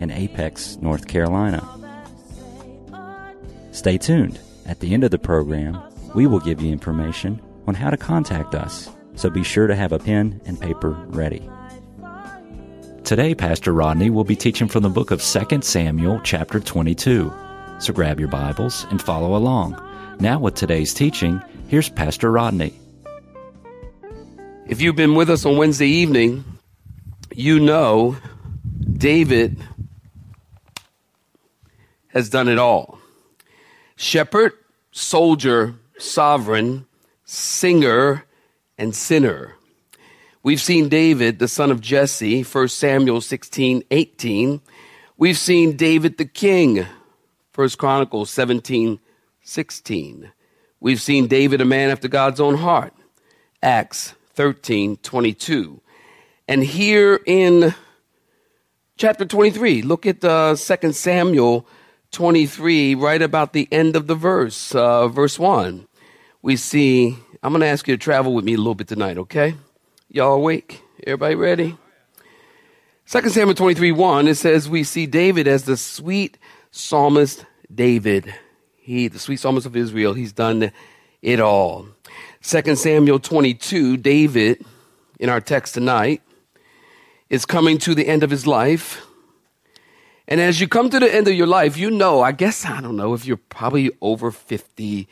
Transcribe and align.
in 0.00 0.10
Apex, 0.10 0.78
North 0.80 1.06
Carolina. 1.06 1.62
Stay 3.70 3.98
tuned. 3.98 4.40
At 4.66 4.80
the 4.80 4.92
end 4.94 5.04
of 5.04 5.10
the 5.10 5.18
program, 5.18 5.80
we 6.14 6.26
will 6.26 6.40
give 6.40 6.60
you 6.60 6.72
information 6.72 7.40
on 7.68 7.74
how 7.74 7.90
to 7.90 7.96
contact 7.96 8.54
us, 8.54 8.90
so 9.14 9.30
be 9.30 9.44
sure 9.44 9.66
to 9.66 9.76
have 9.76 9.92
a 9.92 9.98
pen 9.98 10.40
and 10.46 10.60
paper 10.60 10.90
ready. 11.08 11.48
Today, 13.04 13.34
Pastor 13.34 13.72
Rodney 13.72 14.10
will 14.10 14.24
be 14.24 14.36
teaching 14.36 14.68
from 14.68 14.82
the 14.82 14.88
book 14.88 15.10
of 15.10 15.22
2 15.22 15.62
Samuel, 15.62 16.20
chapter 16.24 16.60
22. 16.60 17.32
So 17.78 17.92
grab 17.92 18.20
your 18.20 18.28
Bibles 18.28 18.86
and 18.90 19.00
follow 19.00 19.36
along. 19.36 19.80
Now, 20.20 20.38
with 20.38 20.54
today's 20.54 20.94
teaching, 20.94 21.42
here's 21.68 21.88
Pastor 21.88 22.30
Rodney. 22.30 22.74
If 24.68 24.80
you've 24.80 24.96
been 24.96 25.14
with 25.14 25.30
us 25.30 25.44
on 25.44 25.56
Wednesday 25.56 25.88
evening, 25.88 26.44
you 27.34 27.58
know 27.58 28.16
David 28.92 29.58
has 32.12 32.28
done 32.28 32.48
it 32.48 32.58
all 32.58 32.98
shepherd, 33.96 34.52
soldier, 34.92 35.74
sovereign, 35.98 36.86
singer, 37.24 38.24
and 38.78 38.94
sinner. 38.94 39.54
We've 40.42 40.60
seen 40.60 40.88
David, 40.88 41.38
the 41.38 41.48
son 41.48 41.70
of 41.70 41.82
Jesse, 41.82 42.42
1 42.42 42.68
Samuel 42.68 43.20
16, 43.20 43.82
18. 43.90 44.60
We've 45.18 45.36
seen 45.36 45.76
David 45.76 46.16
the 46.16 46.24
king, 46.24 46.86
1 47.54 47.68
Chronicles 47.76 48.30
17, 48.30 48.98
16. 49.42 50.32
We've 50.80 51.00
seen 51.00 51.26
David, 51.26 51.60
a 51.60 51.66
man 51.66 51.90
after 51.90 52.08
God's 52.08 52.40
own 52.40 52.56
heart, 52.56 52.94
Acts 53.62 54.14
13, 54.32 54.96
22. 54.96 55.78
And 56.48 56.64
here 56.64 57.20
in 57.26 57.74
chapter 58.96 59.26
23, 59.26 59.82
look 59.82 60.06
at 60.06 60.24
uh, 60.24 60.56
2 60.56 60.92
Samuel 60.92 61.66
23, 62.12 62.94
right 62.96 63.22
about 63.22 63.52
the 63.52 63.68
end 63.70 63.96
of 63.96 64.06
the 64.06 64.14
verse, 64.14 64.74
uh, 64.74 65.08
verse 65.08 65.38
1, 65.38 65.86
we 66.42 66.56
see, 66.56 67.16
I'm 67.42 67.52
going 67.52 67.60
to 67.60 67.66
ask 67.66 67.86
you 67.86 67.96
to 67.96 68.02
travel 68.02 68.34
with 68.34 68.44
me 68.44 68.54
a 68.54 68.58
little 68.58 68.74
bit 68.74 68.88
tonight, 68.88 69.16
okay? 69.18 69.54
Y'all 70.08 70.34
awake? 70.34 70.82
Everybody 71.06 71.34
ready? 71.36 71.76
2 73.08 73.28
Samuel 73.28 73.54
23, 73.54 73.92
1, 73.92 74.28
it 74.28 74.34
says, 74.36 74.68
We 74.68 74.84
see 74.84 75.06
David 75.06 75.46
as 75.46 75.64
the 75.64 75.76
sweet 75.76 76.38
psalmist 76.70 77.44
David. 77.72 78.34
He, 78.76 79.08
the 79.08 79.18
sweet 79.18 79.38
psalmist 79.38 79.66
of 79.66 79.76
Israel, 79.76 80.14
he's 80.14 80.32
done 80.32 80.72
it 81.22 81.40
all. 81.40 81.86
2 82.42 82.74
Samuel 82.74 83.20
22, 83.20 83.96
David, 83.98 84.64
in 85.18 85.28
our 85.28 85.40
text 85.40 85.74
tonight, 85.74 86.22
is 87.28 87.46
coming 87.46 87.78
to 87.78 87.94
the 87.94 88.08
end 88.08 88.22
of 88.22 88.30
his 88.30 88.46
life. 88.46 89.06
And 90.30 90.40
as 90.40 90.60
you 90.60 90.68
come 90.68 90.88
to 90.90 91.00
the 91.00 91.12
end 91.12 91.26
of 91.26 91.34
your 91.34 91.48
life, 91.48 91.76
you 91.76 91.90
know, 91.90 92.22
I 92.22 92.30
guess, 92.30 92.64
I 92.64 92.80
don't 92.80 92.96
know, 92.96 93.14
if 93.14 93.26
you're 93.26 93.36
probably 93.36 93.90
over 94.00 94.30
50, 94.30 95.08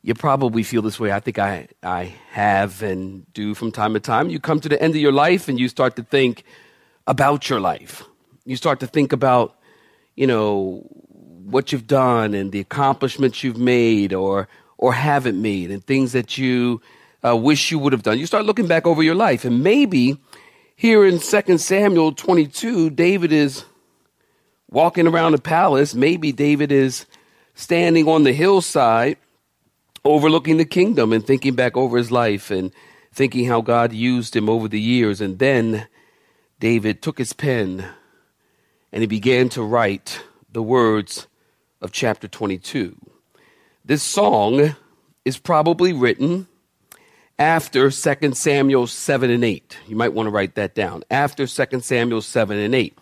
you 0.00 0.14
probably 0.14 0.62
feel 0.62 0.80
this 0.80 0.98
way. 0.98 1.12
I 1.12 1.20
think 1.20 1.38
I, 1.38 1.68
I 1.82 2.14
have 2.30 2.82
and 2.82 3.30
do 3.34 3.54
from 3.54 3.70
time 3.72 3.92
to 3.92 4.00
time. 4.00 4.30
You 4.30 4.40
come 4.40 4.60
to 4.60 4.68
the 4.70 4.80
end 4.82 4.94
of 4.94 5.02
your 5.02 5.12
life 5.12 5.48
and 5.48 5.60
you 5.60 5.68
start 5.68 5.96
to 5.96 6.02
think 6.02 6.44
about 7.06 7.50
your 7.50 7.60
life. 7.60 8.04
You 8.46 8.56
start 8.56 8.80
to 8.80 8.86
think 8.86 9.12
about, 9.12 9.54
you 10.14 10.26
know, 10.26 10.86
what 11.44 11.70
you've 11.70 11.86
done 11.86 12.32
and 12.32 12.50
the 12.50 12.60
accomplishments 12.60 13.44
you've 13.44 13.58
made 13.58 14.14
or, 14.14 14.48
or 14.78 14.94
haven't 14.94 15.40
made 15.40 15.70
and 15.70 15.84
things 15.84 16.12
that 16.12 16.38
you 16.38 16.80
uh, 17.22 17.36
wish 17.36 17.70
you 17.70 17.78
would 17.78 17.92
have 17.92 18.02
done. 18.02 18.18
You 18.18 18.24
start 18.24 18.46
looking 18.46 18.66
back 18.66 18.86
over 18.86 19.02
your 19.02 19.14
life. 19.14 19.44
And 19.44 19.62
maybe 19.62 20.18
here 20.74 21.04
in 21.04 21.18
2 21.18 21.58
Samuel 21.58 22.12
22, 22.12 22.88
David 22.88 23.30
is 23.30 23.66
walking 24.74 25.06
around 25.06 25.32
the 25.32 25.38
palace. 25.38 25.94
Maybe 25.94 26.32
David 26.32 26.72
is 26.72 27.06
standing 27.54 28.08
on 28.08 28.24
the 28.24 28.32
hillside 28.32 29.16
overlooking 30.04 30.58
the 30.58 30.64
kingdom 30.64 31.12
and 31.12 31.26
thinking 31.26 31.54
back 31.54 31.76
over 31.76 31.96
his 31.96 32.10
life 32.10 32.50
and 32.50 32.72
thinking 33.12 33.46
how 33.46 33.60
God 33.62 33.92
used 33.92 34.36
him 34.36 34.50
over 34.50 34.68
the 34.68 34.80
years. 34.80 35.20
And 35.20 35.38
then 35.38 35.86
David 36.60 37.00
took 37.00 37.18
his 37.18 37.32
pen 37.32 37.86
and 38.92 39.00
he 39.00 39.06
began 39.06 39.48
to 39.50 39.62
write 39.62 40.20
the 40.52 40.62
words 40.62 41.26
of 41.80 41.92
chapter 41.92 42.28
22. 42.28 42.96
This 43.84 44.02
song 44.02 44.74
is 45.24 45.38
probably 45.38 45.92
written 45.92 46.48
after 47.38 47.90
2 47.90 48.34
Samuel 48.34 48.86
7 48.86 49.30
and 49.30 49.44
8. 49.44 49.78
You 49.86 49.96
might 49.96 50.12
want 50.12 50.26
to 50.26 50.30
write 50.30 50.56
that 50.56 50.74
down. 50.74 51.04
After 51.10 51.46
2 51.46 51.80
Samuel 51.80 52.22
7 52.22 52.58
and 52.58 52.74
8. 52.74 52.98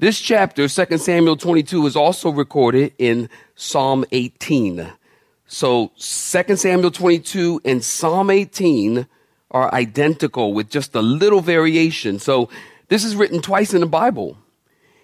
This 0.00 0.18
chapter, 0.18 0.66
2 0.66 0.98
Samuel 0.98 1.36
22, 1.36 1.86
is 1.86 1.94
also 1.94 2.30
recorded 2.30 2.92
in 2.98 3.28
Psalm 3.54 4.04
18. 4.10 4.90
So 5.46 5.92
2 5.96 6.56
Samuel 6.56 6.90
22 6.90 7.60
and 7.64 7.84
Psalm 7.84 8.28
18 8.28 9.06
are 9.52 9.72
identical 9.72 10.52
with 10.52 10.68
just 10.68 10.96
a 10.96 11.00
little 11.00 11.40
variation. 11.40 12.18
So 12.18 12.50
this 12.88 13.04
is 13.04 13.14
written 13.14 13.40
twice 13.40 13.72
in 13.72 13.82
the 13.82 13.86
Bible. 13.86 14.36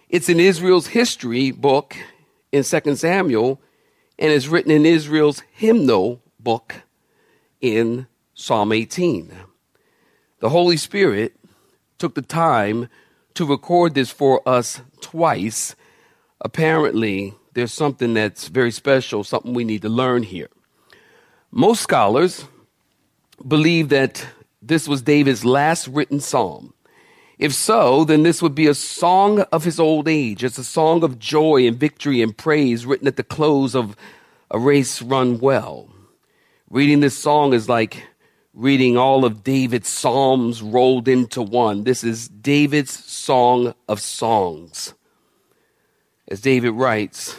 It's 0.08 0.28
in 0.28 0.40
Israel's 0.40 0.88
history 0.88 1.52
book 1.52 1.96
in 2.50 2.64
2 2.64 2.96
Samuel, 2.96 3.60
and 4.18 4.32
it's 4.32 4.48
written 4.48 4.72
in 4.72 4.84
Israel's 4.84 5.40
hymnal 5.52 6.20
book 6.40 6.74
in 7.60 8.08
Psalm 8.34 8.72
18. 8.72 9.32
The 10.40 10.48
Holy 10.48 10.76
Spirit 10.76 11.36
took 11.96 12.16
the 12.16 12.22
time 12.22 12.88
to 13.34 13.46
record 13.46 13.94
this 13.94 14.10
for 14.10 14.46
us 14.48 14.80
twice, 15.00 15.74
apparently 16.40 17.34
there's 17.54 17.72
something 17.72 18.14
that's 18.14 18.48
very 18.48 18.70
special, 18.70 19.24
something 19.24 19.54
we 19.54 19.64
need 19.64 19.82
to 19.82 19.88
learn 19.88 20.22
here. 20.22 20.48
Most 21.50 21.82
scholars 21.82 22.44
believe 23.46 23.88
that 23.88 24.26
this 24.62 24.86
was 24.86 25.02
David's 25.02 25.44
last 25.44 25.88
written 25.88 26.20
psalm. 26.20 26.74
If 27.38 27.54
so, 27.54 28.04
then 28.04 28.22
this 28.22 28.42
would 28.42 28.54
be 28.54 28.66
a 28.66 28.74
song 28.74 29.40
of 29.50 29.64
his 29.64 29.80
old 29.80 30.06
age. 30.08 30.44
It's 30.44 30.58
a 30.58 30.64
song 30.64 31.02
of 31.02 31.18
joy 31.18 31.66
and 31.66 31.76
victory 31.78 32.20
and 32.20 32.36
praise 32.36 32.84
written 32.84 33.08
at 33.08 33.16
the 33.16 33.24
close 33.24 33.74
of 33.74 33.96
a 34.50 34.58
race 34.58 35.00
run 35.00 35.38
well. 35.38 35.88
Reading 36.68 37.00
this 37.00 37.16
song 37.16 37.54
is 37.54 37.68
like 37.68 38.04
reading 38.52 38.96
all 38.96 39.24
of 39.24 39.44
David's 39.44 39.88
Psalms 39.88 40.60
rolled 40.60 41.06
into 41.06 41.40
one. 41.40 41.84
This 41.84 42.02
is 42.02 42.28
David's 42.28 42.90
Song 42.90 43.74
of 43.88 44.00
Songs. 44.00 44.94
As 46.28 46.40
David 46.40 46.72
writes 46.72 47.36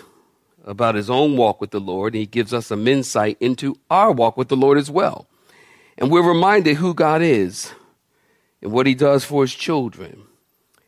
about 0.63 0.95
his 0.95 1.09
own 1.09 1.35
walk 1.35 1.59
with 1.59 1.71
the 1.71 1.79
Lord, 1.79 2.13
he 2.13 2.25
gives 2.25 2.53
us 2.53 2.67
some 2.67 2.87
insight 2.87 3.37
into 3.39 3.75
our 3.89 4.11
walk 4.11 4.37
with 4.37 4.47
the 4.47 4.55
Lord 4.55 4.77
as 4.77 4.89
well. 4.89 5.27
And 5.97 6.09
we're 6.09 6.27
reminded 6.27 6.77
who 6.77 6.93
God 6.93 7.21
is 7.21 7.73
and 8.61 8.71
what 8.71 8.87
he 8.87 8.95
does 8.95 9.25
for 9.25 9.43
his 9.43 9.53
children. 9.53 10.23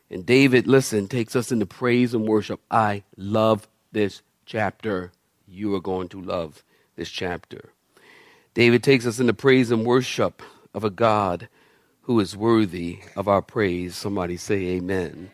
And 0.09 0.25
David, 0.25 0.67
listen, 0.67 1.07
takes 1.07 1.35
us 1.35 1.51
into 1.51 1.65
praise 1.65 2.13
and 2.13 2.27
worship. 2.27 2.61
I 2.71 3.03
love 3.17 3.67
this 3.91 4.21
chapter. 4.45 5.11
You 5.47 5.75
are 5.75 5.81
going 5.81 6.07
to 6.09 6.21
love 6.21 6.63
this 6.95 7.09
chapter. 7.09 7.72
David 8.53 8.83
takes 8.83 9.05
us 9.05 9.19
into 9.19 9.33
praise 9.33 9.71
and 9.71 9.85
worship 9.85 10.41
of 10.73 10.83
a 10.83 10.89
God 10.89 11.47
who 12.01 12.19
is 12.19 12.37
worthy 12.37 12.99
of 13.15 13.27
our 13.27 13.41
praise. 13.41 13.95
Somebody 13.95 14.37
say 14.37 14.55
amen. 14.75 15.31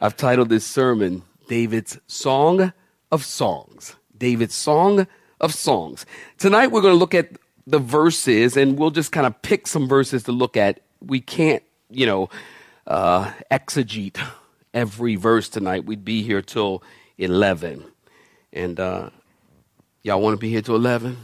I've 0.00 0.16
titled 0.16 0.48
this 0.48 0.64
sermon, 0.64 1.22
David's 1.48 1.98
Song 2.06 2.72
of 3.10 3.24
Songs. 3.24 3.96
David's 4.16 4.54
Song 4.54 5.06
of 5.40 5.52
Songs. 5.52 6.06
Tonight 6.38 6.68
we're 6.68 6.80
going 6.80 6.94
to 6.94 6.98
look 6.98 7.14
at 7.14 7.32
the 7.66 7.78
verses 7.78 8.56
and 8.56 8.78
we'll 8.78 8.90
just 8.90 9.12
kind 9.12 9.26
of 9.26 9.40
pick 9.42 9.66
some 9.66 9.88
verses 9.88 10.22
to 10.24 10.32
look 10.32 10.56
at. 10.56 10.80
We 11.00 11.20
can't, 11.20 11.62
you 11.90 12.06
know, 12.06 12.30
uh, 12.86 13.30
exegete 13.50 14.18
every 14.72 15.16
verse 15.16 15.48
tonight. 15.48 15.84
We'd 15.84 16.04
be 16.04 16.22
here 16.22 16.42
till 16.42 16.82
11. 17.18 17.84
And 18.52 18.80
uh, 18.80 19.10
y'all 20.02 20.20
want 20.20 20.34
to 20.34 20.40
be 20.40 20.50
here 20.50 20.62
till 20.62 20.76
11? 20.76 21.16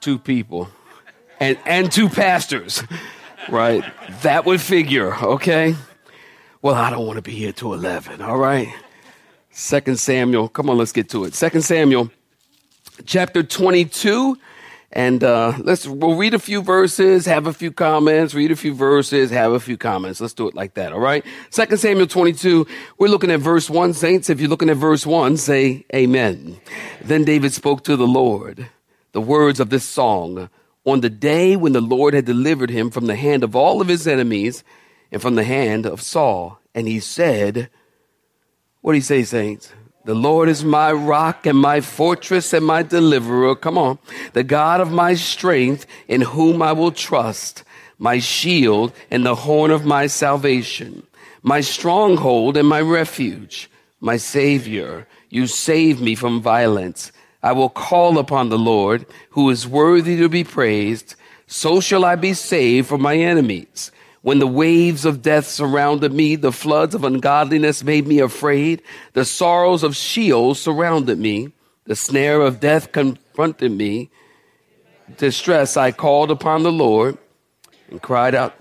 Two 0.00 0.18
people 0.18 0.68
and, 1.40 1.58
and 1.64 1.90
two 1.90 2.08
pastors, 2.08 2.82
right? 3.48 3.84
That 4.22 4.44
would 4.44 4.60
figure, 4.60 5.14
okay? 5.14 5.74
Well, 6.62 6.74
I 6.74 6.90
don't 6.90 7.06
want 7.06 7.16
to 7.16 7.22
be 7.22 7.32
here 7.32 7.52
till 7.52 7.74
11, 7.74 8.20
all 8.20 8.38
right? 8.38 8.72
Second 9.50 9.98
Samuel, 9.98 10.48
come 10.48 10.70
on, 10.70 10.78
let's 10.78 10.92
get 10.92 11.08
to 11.10 11.24
it. 11.24 11.34
Second 11.34 11.62
Samuel, 11.62 12.10
chapter 13.04 13.42
22. 13.42 14.38
And 14.90 15.22
uh, 15.22 15.52
let's 15.58 15.86
we'll 15.86 16.16
read 16.16 16.32
a 16.32 16.38
few 16.38 16.62
verses, 16.62 17.26
have 17.26 17.46
a 17.46 17.52
few 17.52 17.70
comments, 17.70 18.32
read 18.32 18.50
a 18.50 18.56
few 18.56 18.72
verses, 18.72 19.30
have 19.30 19.52
a 19.52 19.60
few 19.60 19.76
comments. 19.76 20.18
Let's 20.18 20.32
do 20.32 20.48
it 20.48 20.54
like 20.54 20.74
that, 20.74 20.94
all 20.94 20.98
right? 20.98 21.26
Second 21.50 21.76
Samuel 21.76 22.06
22, 22.06 22.66
we're 22.96 23.08
looking 23.08 23.30
at 23.30 23.40
verse 23.40 23.68
1, 23.68 23.92
saints. 23.92 24.30
If 24.30 24.40
you're 24.40 24.48
looking 24.48 24.70
at 24.70 24.78
verse 24.78 25.04
1, 25.04 25.36
say 25.36 25.84
amen. 25.94 26.58
Then 27.02 27.24
David 27.24 27.52
spoke 27.52 27.84
to 27.84 27.96
the 27.96 28.06
Lord 28.06 28.70
the 29.12 29.20
words 29.20 29.60
of 29.60 29.70
this 29.70 29.84
song 29.84 30.50
on 30.84 31.00
the 31.00 31.10
day 31.10 31.56
when 31.56 31.72
the 31.72 31.80
Lord 31.80 32.14
had 32.14 32.24
delivered 32.24 32.70
him 32.70 32.90
from 32.90 33.06
the 33.06 33.16
hand 33.16 33.44
of 33.44 33.54
all 33.54 33.80
of 33.80 33.88
his 33.88 34.06
enemies 34.06 34.64
and 35.12 35.20
from 35.20 35.34
the 35.34 35.44
hand 35.44 35.86
of 35.86 36.00
Saul. 36.00 36.58
And 36.74 36.86
he 36.86 37.00
said, 37.00 37.70
What 38.80 38.92
do 38.92 38.96
he 38.96 39.00
say, 39.00 39.22
saints? 39.24 39.72
The 40.04 40.14
Lord 40.14 40.48
is 40.48 40.64
my 40.64 40.90
rock 40.90 41.44
and 41.44 41.58
my 41.58 41.82
fortress 41.82 42.54
and 42.54 42.64
my 42.64 42.82
deliverer. 42.82 43.54
Come 43.54 43.76
on. 43.76 43.98
The 44.32 44.44
God 44.44 44.80
of 44.80 44.90
my 44.90 45.14
strength 45.14 45.86
in 46.06 46.22
whom 46.22 46.62
I 46.62 46.72
will 46.72 46.92
trust, 46.92 47.64
my 47.98 48.18
shield 48.18 48.94
and 49.10 49.26
the 49.26 49.34
horn 49.34 49.70
of 49.70 49.84
my 49.84 50.06
salvation, 50.06 51.02
my 51.42 51.60
stronghold 51.60 52.56
and 52.56 52.66
my 52.66 52.80
refuge, 52.80 53.70
my 54.00 54.16
savior. 54.16 55.06
You 55.28 55.46
save 55.46 56.00
me 56.00 56.14
from 56.14 56.40
violence. 56.40 57.12
I 57.42 57.52
will 57.52 57.68
call 57.68 58.18
upon 58.18 58.48
the 58.48 58.58
Lord 58.58 59.06
who 59.30 59.50
is 59.50 59.66
worthy 59.66 60.16
to 60.16 60.28
be 60.28 60.44
praised. 60.44 61.14
So 61.46 61.80
shall 61.80 62.04
I 62.04 62.16
be 62.16 62.34
saved 62.34 62.88
from 62.88 63.02
my 63.02 63.16
enemies. 63.16 63.90
When 64.22 64.40
the 64.40 64.46
waves 64.46 65.04
of 65.04 65.22
death 65.22 65.46
surrounded 65.46 66.12
me, 66.12 66.36
the 66.36 66.52
floods 66.52 66.94
of 66.94 67.04
ungodliness 67.04 67.84
made 67.84 68.06
me 68.06 68.18
afraid. 68.18 68.82
The 69.12 69.24
sorrows 69.24 69.82
of 69.82 69.96
Sheol 69.96 70.54
surrounded 70.54 71.18
me. 71.18 71.52
The 71.84 71.96
snare 71.96 72.42
of 72.42 72.60
death 72.60 72.92
confronted 72.92 73.72
me. 73.72 74.10
Distress, 75.16 75.76
I 75.76 75.92
called 75.92 76.30
upon 76.30 76.64
the 76.64 76.72
Lord 76.72 77.16
and 77.90 78.02
cried 78.02 78.34
out. 78.34 78.54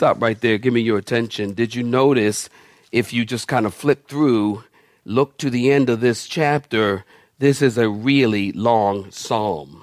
Stop 0.00 0.22
right 0.22 0.40
there. 0.40 0.56
Give 0.56 0.72
me 0.72 0.80
your 0.80 0.96
attention. 0.96 1.52
Did 1.52 1.74
you 1.74 1.82
notice 1.82 2.48
if 2.90 3.12
you 3.12 3.26
just 3.26 3.46
kind 3.46 3.66
of 3.66 3.74
flip 3.74 4.08
through, 4.08 4.64
look 5.04 5.36
to 5.36 5.50
the 5.50 5.70
end 5.70 5.90
of 5.90 6.00
this 6.00 6.26
chapter, 6.26 7.04
this 7.38 7.60
is 7.60 7.76
a 7.76 7.90
really 7.90 8.50
long 8.52 9.10
psalm. 9.10 9.82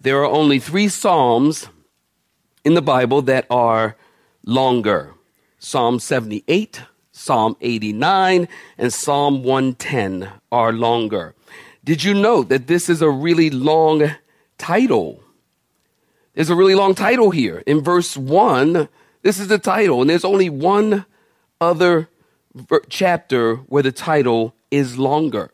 There 0.00 0.18
are 0.18 0.26
only 0.26 0.58
three 0.58 0.88
psalms 0.88 1.68
in 2.64 2.74
the 2.74 2.82
Bible 2.82 3.22
that 3.22 3.46
are 3.48 3.96
longer 4.44 5.14
Psalm 5.60 6.00
78, 6.00 6.82
Psalm 7.12 7.56
89, 7.60 8.48
and 8.76 8.92
Psalm 8.92 9.44
110 9.44 10.32
are 10.50 10.72
longer. 10.72 11.36
Did 11.84 12.02
you 12.02 12.12
know 12.12 12.42
that 12.42 12.66
this 12.66 12.88
is 12.88 13.00
a 13.00 13.08
really 13.08 13.50
long 13.50 14.10
title? 14.58 15.22
There's 16.34 16.50
a 16.50 16.56
really 16.56 16.74
long 16.74 16.96
title 16.96 17.30
here. 17.30 17.62
In 17.68 17.84
verse 17.84 18.16
1, 18.16 18.88
this 19.22 19.38
is 19.38 19.48
the 19.48 19.58
title, 19.58 20.00
and 20.00 20.10
there's 20.10 20.24
only 20.24 20.50
one 20.50 21.04
other 21.60 22.08
chapter 22.88 23.56
where 23.56 23.82
the 23.82 23.92
title 23.92 24.54
is 24.70 24.98
longer. 24.98 25.50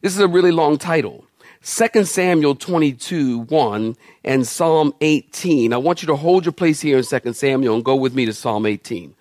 This 0.00 0.14
is 0.14 0.20
a 0.20 0.28
really 0.28 0.52
long 0.52 0.78
title. 0.78 1.24
2 1.62 2.04
Samuel 2.04 2.54
22, 2.54 3.40
1 3.40 3.96
and 4.24 4.46
Psalm 4.46 4.94
18. 5.00 5.72
I 5.72 5.76
want 5.76 6.02
you 6.02 6.06
to 6.06 6.16
hold 6.16 6.44
your 6.44 6.52
place 6.52 6.80
here 6.80 6.98
in 6.98 7.04
2 7.04 7.32
Samuel 7.32 7.74
and 7.74 7.84
go 7.84 7.96
with 7.96 8.14
me 8.14 8.24
to 8.26 8.32
Psalm 8.32 8.64
18. 8.64 9.14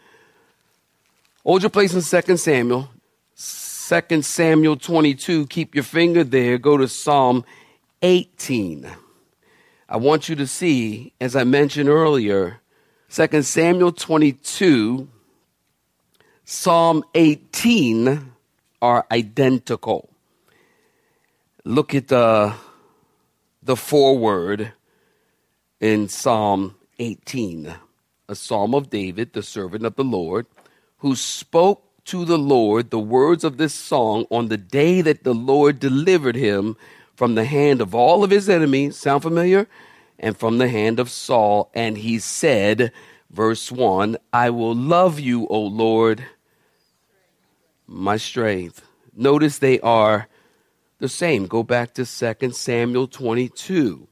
Hold 1.44 1.64
your 1.64 1.70
place 1.70 1.94
in 1.94 2.22
2 2.22 2.38
Samuel. 2.38 2.90
2 3.36 4.22
Samuel 4.22 4.78
22. 4.78 5.48
Keep 5.48 5.74
your 5.74 5.84
finger 5.84 6.24
there. 6.24 6.58
Go 6.58 6.78
to 6.78 6.88
Psalm 6.88 7.44
18. 8.02 8.88
I 9.90 9.98
want 9.98 10.30
you 10.30 10.36
to 10.36 10.46
see, 10.46 11.14
as 11.20 11.36
I 11.36 11.44
mentioned 11.44 11.90
earlier, 11.90 12.62
2 13.10 13.42
Samuel 13.42 13.94
22, 13.94 15.08
Psalm 16.44 17.04
18 17.16 18.34
are 18.82 19.06
identical. 19.10 20.10
Look 21.64 21.96
at 21.96 22.10
the, 22.10 22.54
the 23.64 23.78
foreword 23.78 24.74
in 25.80 26.10
Psalm 26.10 26.76
18, 27.00 27.74
a 28.28 28.36
psalm 28.36 28.76
of 28.76 28.90
David, 28.90 29.32
the 29.32 29.42
servant 29.42 29.86
of 29.86 29.96
the 29.96 30.04
Lord, 30.04 30.46
who 30.98 31.16
spoke 31.16 31.84
to 32.06 32.26
the 32.26 32.38
Lord 32.38 32.90
the 32.90 33.00
words 33.00 33.46
of 33.46 33.58
this 33.58 33.74
song 33.74 34.26
on 34.30 34.50
the 34.50 34.58
day 34.58 35.02
that 35.02 35.24
the 35.24 35.34
Lord 35.34 35.80
delivered 35.80 36.36
him 36.36 36.76
from 37.16 37.36
the 37.36 37.46
hand 37.46 37.80
of 37.80 37.96
all 37.96 38.26
of 38.26 38.32
his 38.32 38.50
enemies. 38.50 38.98
Sound 38.98 39.24
familiar? 39.24 39.68
And 40.20 40.38
from 40.38 40.58
the 40.58 40.68
hand 40.68 41.00
of 41.00 41.10
Saul. 41.10 41.70
And 41.74 41.98
he 41.98 42.20
said, 42.20 42.92
verse 43.30 43.72
1, 43.72 44.18
I 44.34 44.50
will 44.50 44.76
love 44.76 45.20
you, 45.20 45.48
O 45.48 45.62
Lord, 45.62 46.24
my 47.86 48.18
strength. 48.18 48.82
Notice 49.16 49.58
they 49.58 49.80
are 49.80 50.28
the 51.00 51.10
same. 51.10 51.48
Go 51.48 51.64
back 51.64 51.94
to 51.96 52.06
2 52.06 52.52
Samuel 52.52 53.08
22. 53.08 54.08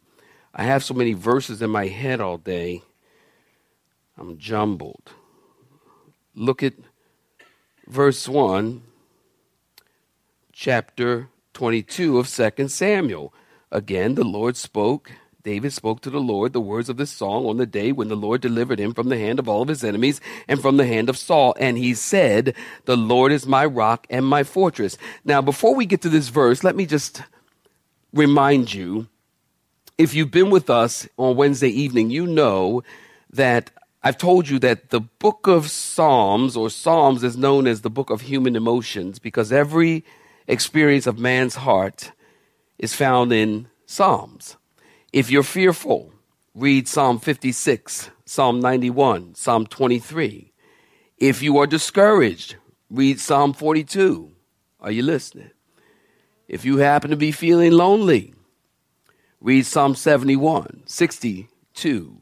I 0.54 0.64
have 0.64 0.84
so 0.84 0.94
many 0.94 1.14
verses 1.14 1.62
in 1.62 1.70
my 1.70 1.88
head 1.88 2.22
all 2.22 2.38
day, 2.38 2.82
I'm 4.18 4.38
jumbled. 4.38 5.12
Look 6.34 6.64
at 6.64 6.74
verse 7.88 8.30
1, 8.30 8.82
chapter 10.54 11.28
22 11.54 12.18
of 12.18 12.30
2 12.30 12.68
Samuel. 12.70 13.34
Again, 13.72 14.16
the 14.16 14.24
Lord 14.24 14.56
spoke 14.56 15.12
David 15.46 15.74
spoke 15.74 16.02
to 16.02 16.10
the 16.10 16.20
Lord 16.20 16.54
the 16.54 16.60
words 16.60 16.90
of 16.90 16.98
this 16.98 17.12
song 17.12 17.46
on 17.46 17.58
the 17.58 17.68
day 17.68 17.92
when 17.92 18.08
the 18.08 18.16
Lord 18.16 18.42
delivered 18.42 18.80
him 18.80 18.96
from 18.96 19.10
the 19.10 19.18
hand 19.20 19.38
of 19.38 19.48
all 19.48 19.62
of 19.62 19.68
his 19.68 19.84
enemies 19.84 20.20
and 20.48 20.60
from 20.60 20.78
the 20.78 20.88
hand 20.88 21.08
of 21.08 21.20
Saul. 21.20 21.56
And 21.60 21.78
he 21.78 21.94
said, 21.94 22.56
The 22.86 22.98
Lord 22.98 23.32
is 23.32 23.46
my 23.46 23.64
rock 23.64 24.08
and 24.10 24.26
my 24.26 24.44
fortress. 24.44 24.98
Now, 25.24 25.44
before 25.44 25.76
we 25.76 25.86
get 25.86 26.02
to 26.02 26.10
this 26.10 26.30
verse, 26.30 26.64
let 26.64 26.76
me 26.76 26.88
just 26.88 27.22
remind 28.12 28.74
you 28.74 29.08
if 30.00 30.16
you've 30.16 30.32
been 30.32 30.50
with 30.50 30.68
us 30.68 31.08
on 31.16 31.36
Wednesday 31.36 31.70
evening, 31.70 32.10
you 32.10 32.26
know 32.26 32.82
that 33.32 33.70
I've 34.02 34.18
told 34.18 34.50
you 34.50 34.58
that 34.60 34.90
the 34.90 35.02
book 35.02 35.46
of 35.46 35.70
Psalms 35.70 36.58
or 36.58 36.72
Psalms 36.72 37.24
is 37.24 37.38
known 37.38 37.68
as 37.68 37.82
the 37.82 37.92
book 37.92 38.10
of 38.10 38.22
human 38.22 38.56
emotions 38.56 39.20
because 39.20 39.52
every 39.52 40.04
experience 40.48 41.06
of 41.06 41.20
man's 41.20 41.54
heart 41.54 42.14
is 42.80 42.96
found 42.96 43.32
in 43.32 43.68
Psalms. 43.86 44.58
If 45.16 45.32
you're 45.32 45.44
fearful, 45.44 46.12
read 46.54 46.90
Psalm 46.90 47.20
56, 47.20 48.10
Psalm 48.26 48.60
91, 48.60 49.36
Psalm 49.36 49.66
23. 49.66 50.52
If 51.18 51.42
you 51.42 51.58
are 51.58 51.66
discouraged, 51.66 52.58
read 52.90 53.22
Psalm 53.22 53.54
42. 53.54 54.34
Are 54.82 54.92
you 54.92 55.04
listening? 55.04 55.52
If 56.50 56.66
you 56.66 56.80
happen 56.80 57.12
to 57.12 57.16
be 57.16 57.32
feeling 57.32 57.72
lonely, 57.72 58.34
read 59.40 59.66
Psalm 59.66 59.96
71, 59.96 60.84
62. 60.86 62.22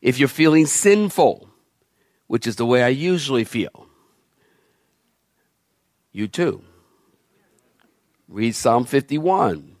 If 0.00 0.18
you're 0.18 0.26
feeling 0.26 0.64
sinful, 0.64 1.46
which 2.26 2.46
is 2.46 2.56
the 2.56 2.64
way 2.64 2.82
I 2.82 2.88
usually 2.88 3.44
feel, 3.44 3.86
you 6.10 6.26
too. 6.26 6.64
Read 8.28 8.54
Psalm 8.54 8.86
51. 8.86 9.76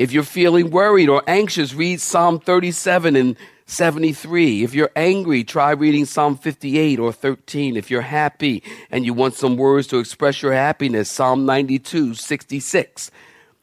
If 0.00 0.12
you're 0.12 0.22
feeling 0.22 0.70
worried 0.70 1.10
or 1.10 1.22
anxious, 1.26 1.74
read 1.74 2.00
Psalm 2.00 2.40
37 2.40 3.16
and 3.16 3.36
73. 3.66 4.62
If 4.64 4.72
you're 4.72 4.90
angry, 4.96 5.44
try 5.44 5.72
reading 5.72 6.06
Psalm 6.06 6.38
58 6.38 6.98
or 6.98 7.12
13. 7.12 7.76
If 7.76 7.90
you're 7.90 8.00
happy 8.00 8.62
and 8.90 9.04
you 9.04 9.12
want 9.12 9.34
some 9.34 9.58
words 9.58 9.86
to 9.88 9.98
express 9.98 10.40
your 10.40 10.54
happiness, 10.54 11.10
Psalm 11.10 11.44
92, 11.44 12.14
66. 12.14 13.10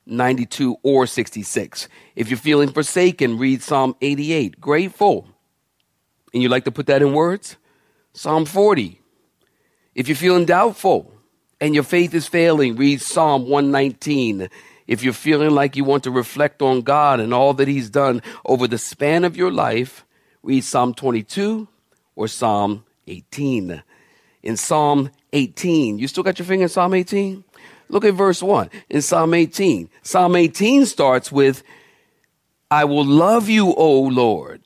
92 0.06 0.77
or 0.84 1.08
66. 1.08 1.88
If 2.15 2.29
you're 2.29 2.38
feeling 2.38 2.70
forsaken, 2.70 3.39
read 3.39 3.63
Psalm 3.63 3.96
88. 4.00 4.62
Grateful. 4.62 5.27
And 6.36 6.44
you 6.44 6.50
like 6.50 6.65
to 6.65 6.72
put 6.72 6.86
that 6.86 7.01
in 7.01 7.13
words? 7.13 7.58
Psalm 8.13 8.46
40. 8.46 9.01
If 9.96 10.08
you're 10.08 10.15
feeling 10.15 10.46
doubtful 10.46 11.12
and 11.60 11.74
your 11.74 11.84
faith 11.84 12.13
is 12.13 12.27
failing, 12.27 12.75
read 12.75 13.01
Psalm 13.01 13.50
119. 13.50 14.50
If 14.88 15.03
you're 15.03 15.13
feeling 15.13 15.51
like 15.51 15.75
you 15.75 15.84
want 15.84 16.03
to 16.06 16.12
reflect 16.12 16.62
on 16.62 16.82
God 16.82 17.20
and 17.20 17.34
all 17.34 17.53
that 17.56 17.67
He's 17.67 17.89
done 17.89 18.22
over 18.46 18.67
the 18.67 18.77
span 18.77 19.24
of 19.25 19.38
your 19.38 19.51
life, 19.51 20.06
read 20.44 20.63
Psalm 20.63 20.94
22 20.94 21.67
or 22.15 22.27
Psalm 22.27 22.86
18. 23.08 23.84
In 24.44 24.58
Psalm 24.58 25.12
18, 25.34 26.00
you 26.00 26.08
still 26.08 26.24
got 26.24 26.39
your 26.39 26.46
finger 26.46 26.63
in 26.63 26.70
Psalm 26.70 26.94
18? 26.94 27.44
Look 27.89 28.06
at 28.06 28.13
verse 28.13 28.41
1 28.44 28.70
in 28.89 29.01
Psalm 29.01 29.34
18. 29.34 29.89
Psalm 30.03 30.36
18 30.36 30.86
starts 30.86 31.32
with, 31.32 31.63
I 32.72 32.86
will 32.86 33.06
love 33.06 33.50
you, 33.50 33.74
O 33.74 34.01
Lord. 34.01 34.62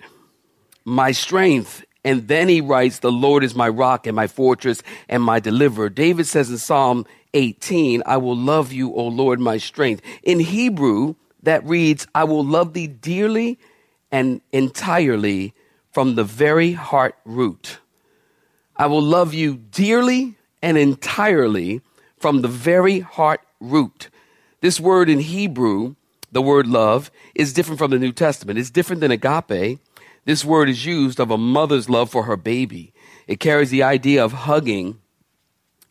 my 0.86 1.12
strength. 1.12 1.84
And 2.04 2.28
then 2.28 2.50
he 2.50 2.62
writes, 2.62 3.00
The 3.00 3.12
Lord 3.12 3.44
is 3.44 3.56
my 3.56 3.70
rock 3.70 4.08
and 4.08 4.16
my 4.16 4.28
fortress 4.28 4.82
and 5.08 5.22
my 5.22 5.40
deliverer. 5.40 5.90
David 5.90 6.26
says 6.26 6.50
in 6.50 6.58
Psalm 6.58 7.06
18, 7.06 7.21
I 7.34 8.18
will 8.18 8.36
love 8.36 8.72
you, 8.72 8.94
O 8.94 9.08
Lord, 9.08 9.40
my 9.40 9.58
strength. 9.58 10.02
In 10.24 10.40
Hebrew, 10.40 11.16
that 11.44 11.66
reads, 11.66 12.08
I 12.14 12.24
will 12.26 12.44
love 12.44 12.74
thee 12.74 12.88
dearly 12.88 13.60
and 14.12 14.42
entirely 14.52 15.54
from 15.92 16.16
the 16.16 16.24
very 16.24 16.74
heart 16.74 17.16
root. 17.26 17.80
I 18.76 18.88
will 18.88 19.02
love 19.02 19.34
you 19.34 19.56
dearly 19.58 20.36
and 20.62 20.78
entirely 20.78 21.82
from 22.18 22.42
the 22.42 22.48
very 22.48 23.00
heart 23.00 23.42
root. 23.60 24.10
This 24.62 24.80
word 24.80 25.10
in 25.10 25.20
Hebrew, 25.20 25.96
the 26.32 26.42
word 26.42 26.68
love, 26.68 27.12
is 27.34 27.54
different 27.54 27.80
from 27.80 27.92
the 27.92 28.00
New 28.00 28.12
Testament. 28.12 28.60
It's 28.60 28.70
different 28.70 29.02
than 29.02 29.12
agape. 29.12 29.80
This 30.26 30.46
word 30.46 30.70
is 30.70 30.86
used 30.86 31.20
of 31.20 31.32
a 31.32 31.38
mother's 31.38 31.90
love 31.90 32.10
for 32.12 32.24
her 32.24 32.38
baby. 32.38 32.94
It 33.28 33.40
carries 33.40 33.72
the 33.72 33.84
idea 33.84 34.24
of 34.24 34.34
hugging. 34.34 35.00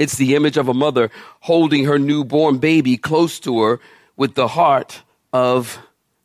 It's 0.00 0.16
the 0.16 0.34
image 0.34 0.56
of 0.56 0.66
a 0.66 0.72
mother 0.72 1.10
holding 1.40 1.84
her 1.84 1.98
newborn 1.98 2.56
baby 2.56 2.96
close 2.96 3.38
to 3.40 3.60
her 3.60 3.80
with 4.16 4.34
the 4.34 4.48
heart 4.48 5.02
of 5.30 5.78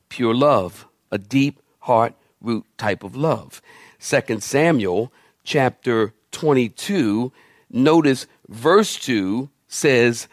pure 0.08 0.34
love, 0.34 0.88
a 1.12 1.18
deep 1.18 1.62
heart 1.80 2.14
root 2.40 2.66
type 2.78 3.04
of 3.04 3.18
love. 3.18 3.62
Second 4.00 4.42
Samuel 4.42 5.12
chapter 5.44 6.14
22, 6.32 7.34
notice 7.70 8.28
verse 8.48 8.96
2 8.96 9.50
says, 9.68 10.30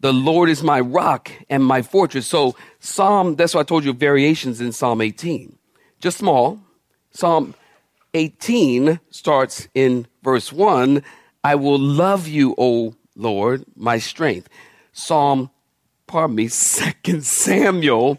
The 0.00 0.14
Lord 0.14 0.48
is 0.48 0.62
my 0.62 0.80
rock 0.80 1.30
and 1.50 1.62
my 1.62 1.82
fortress. 1.82 2.26
So, 2.26 2.56
Psalm, 2.80 3.36
that's 3.36 3.54
why 3.54 3.60
I 3.60 3.64
told 3.64 3.84
you 3.84 3.92
variations 3.92 4.62
in 4.62 4.72
Psalm 4.72 5.02
18. 5.02 5.58
Just 6.00 6.16
small. 6.16 6.60
Psalm 7.10 7.54
18 8.14 9.00
starts 9.10 9.68
in 9.74 10.06
verse 10.22 10.50
1 10.50 11.02
I 11.46 11.54
will 11.54 11.78
love 11.78 12.26
you, 12.26 12.56
O 12.58 12.96
Lord, 13.14 13.64
my 13.76 13.98
strength. 13.98 14.48
Psalm, 14.92 15.48
pardon 16.08 16.34
me, 16.34 16.48
Second 16.48 17.22
Samuel 17.24 18.18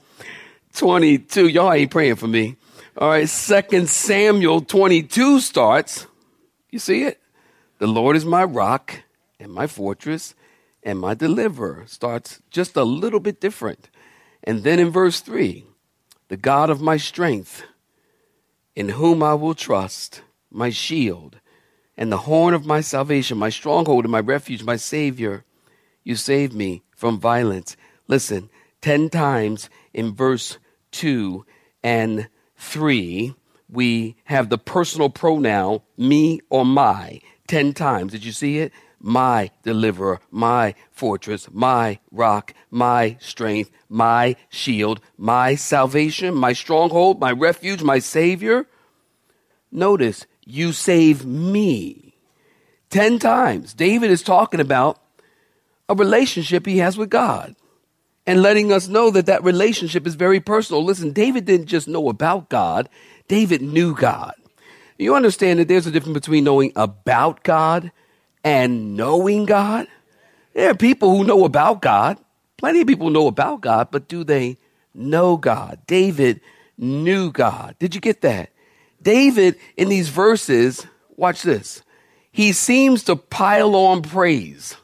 22. 0.75 1.49
Y'all 1.49 1.73
ain't 1.73 1.91
praying 1.91 2.15
for 2.15 2.27
me. 2.27 2.55
All 2.97 3.09
right, 3.09 3.27
Second 3.27 3.89
Samuel 3.89 4.61
22 4.61 5.41
starts. 5.41 6.07
You 6.71 6.79
see 6.79 7.03
it? 7.03 7.19
The 7.79 7.87
Lord 7.87 8.15
is 8.15 8.23
my 8.23 8.45
rock 8.45 9.03
and 9.41 9.51
my 9.51 9.67
fortress 9.67 10.33
and 10.81 10.97
my 10.97 11.13
deliverer. 11.13 11.83
Starts 11.85 12.41
just 12.49 12.77
a 12.77 12.85
little 12.85 13.19
bit 13.19 13.41
different. 13.41 13.89
And 14.41 14.63
then 14.63 14.79
in 14.79 14.89
verse 14.89 15.19
3, 15.19 15.65
the 16.29 16.37
God 16.37 16.69
of 16.69 16.79
my 16.79 16.95
strength, 16.95 17.63
in 18.73 18.87
whom 18.87 19.21
I 19.21 19.33
will 19.33 19.53
trust, 19.53 20.21
my 20.49 20.69
shield, 20.69 21.41
and 21.97 22.11
the 22.11 22.17
horn 22.17 22.53
of 22.53 22.65
my 22.65 22.81
salvation, 22.81 23.37
my 23.37 23.49
stronghold 23.49 24.05
and 24.05 24.11
my 24.11 24.19
refuge, 24.19 24.63
my 24.63 24.75
Savior. 24.75 25.43
You 26.03 26.15
save 26.15 26.53
me 26.53 26.83
from 26.95 27.19
violence. 27.19 27.75
Listen, 28.07 28.49
10 28.81 29.09
times 29.09 29.69
in 29.93 30.13
verse 30.13 30.59
2 30.91 31.45
and 31.83 32.29
3, 32.55 33.35
we 33.69 34.15
have 34.25 34.49
the 34.49 34.57
personal 34.57 35.09
pronoun 35.09 35.81
me 35.97 36.39
or 36.49 36.65
my 36.65 37.19
10 37.47 37.73
times. 37.73 38.11
Did 38.11 38.23
you 38.23 38.31
see 38.31 38.59
it? 38.59 38.71
My 38.99 39.51
deliverer, 39.63 40.21
my 40.31 40.75
fortress, 40.91 41.47
my 41.51 41.99
rock, 42.11 42.53
my 42.71 43.17
strength, 43.19 43.69
my 43.89 44.35
shield, 44.49 45.01
my 45.17 45.55
salvation, 45.55 46.33
my 46.33 46.53
stronghold, 46.53 47.19
my 47.19 47.31
refuge, 47.31 47.83
my 47.83 47.99
savior. 47.99 48.65
Notice, 49.71 50.25
you 50.47 50.71
save 50.71 51.25
me. 51.25 52.15
10 52.89 53.19
times. 53.19 53.73
David 53.73 54.09
is 54.09 54.23
talking 54.23 54.61
about 54.61 54.99
a 55.89 55.95
relationship 55.95 56.65
he 56.65 56.77
has 56.77 56.97
with 56.97 57.09
God 57.09 57.55
and 58.25 58.41
letting 58.41 58.71
us 58.71 58.87
know 58.87 59.11
that 59.11 59.25
that 59.25 59.43
relationship 59.43 60.07
is 60.07 60.15
very 60.15 60.39
personal. 60.39 60.83
Listen, 60.83 61.11
David 61.11 61.45
didn't 61.45 61.67
just 61.67 61.87
know 61.87 62.07
about 62.09 62.49
God, 62.49 62.89
David 63.27 63.61
knew 63.61 63.93
God. 63.93 64.35
You 64.97 65.15
understand 65.15 65.59
that 65.59 65.67
there's 65.67 65.85
a 65.85 65.91
difference 65.91 66.15
between 66.15 66.45
knowing 66.45 66.71
about 66.75 67.43
God 67.43 67.91
and 68.43 68.95
knowing 68.95 69.45
God? 69.45 69.87
There 70.53 70.71
are 70.71 70.75
people 70.75 71.15
who 71.15 71.23
know 71.23 71.43
about 71.43 71.81
God. 71.81 72.17
Plenty 72.57 72.81
of 72.81 72.87
people 72.87 73.09
know 73.09 73.27
about 73.27 73.61
God, 73.61 73.89
but 73.91 74.07
do 74.07 74.23
they 74.23 74.57
know 74.95 75.37
God? 75.37 75.79
David 75.85 76.41
knew 76.77 77.31
God. 77.31 77.75
Did 77.79 77.93
you 77.93 78.01
get 78.01 78.21
that? 78.21 78.49
David, 79.07 79.55
in 79.77 79.87
these 79.87 80.09
verses, 80.09 80.85
watch 81.15 81.41
this. 81.41 81.81
He 82.29 82.51
seems 82.51 83.03
to 83.03 83.15
pile 83.15 83.73
on 83.73 84.01
praise. 84.01 84.75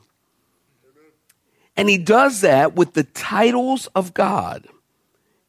And 1.76 1.90
he 1.90 1.98
does 1.98 2.40
that 2.40 2.74
with 2.74 2.94
the 2.94 3.04
titles 3.04 3.88
of 3.88 4.14
God. 4.14 4.66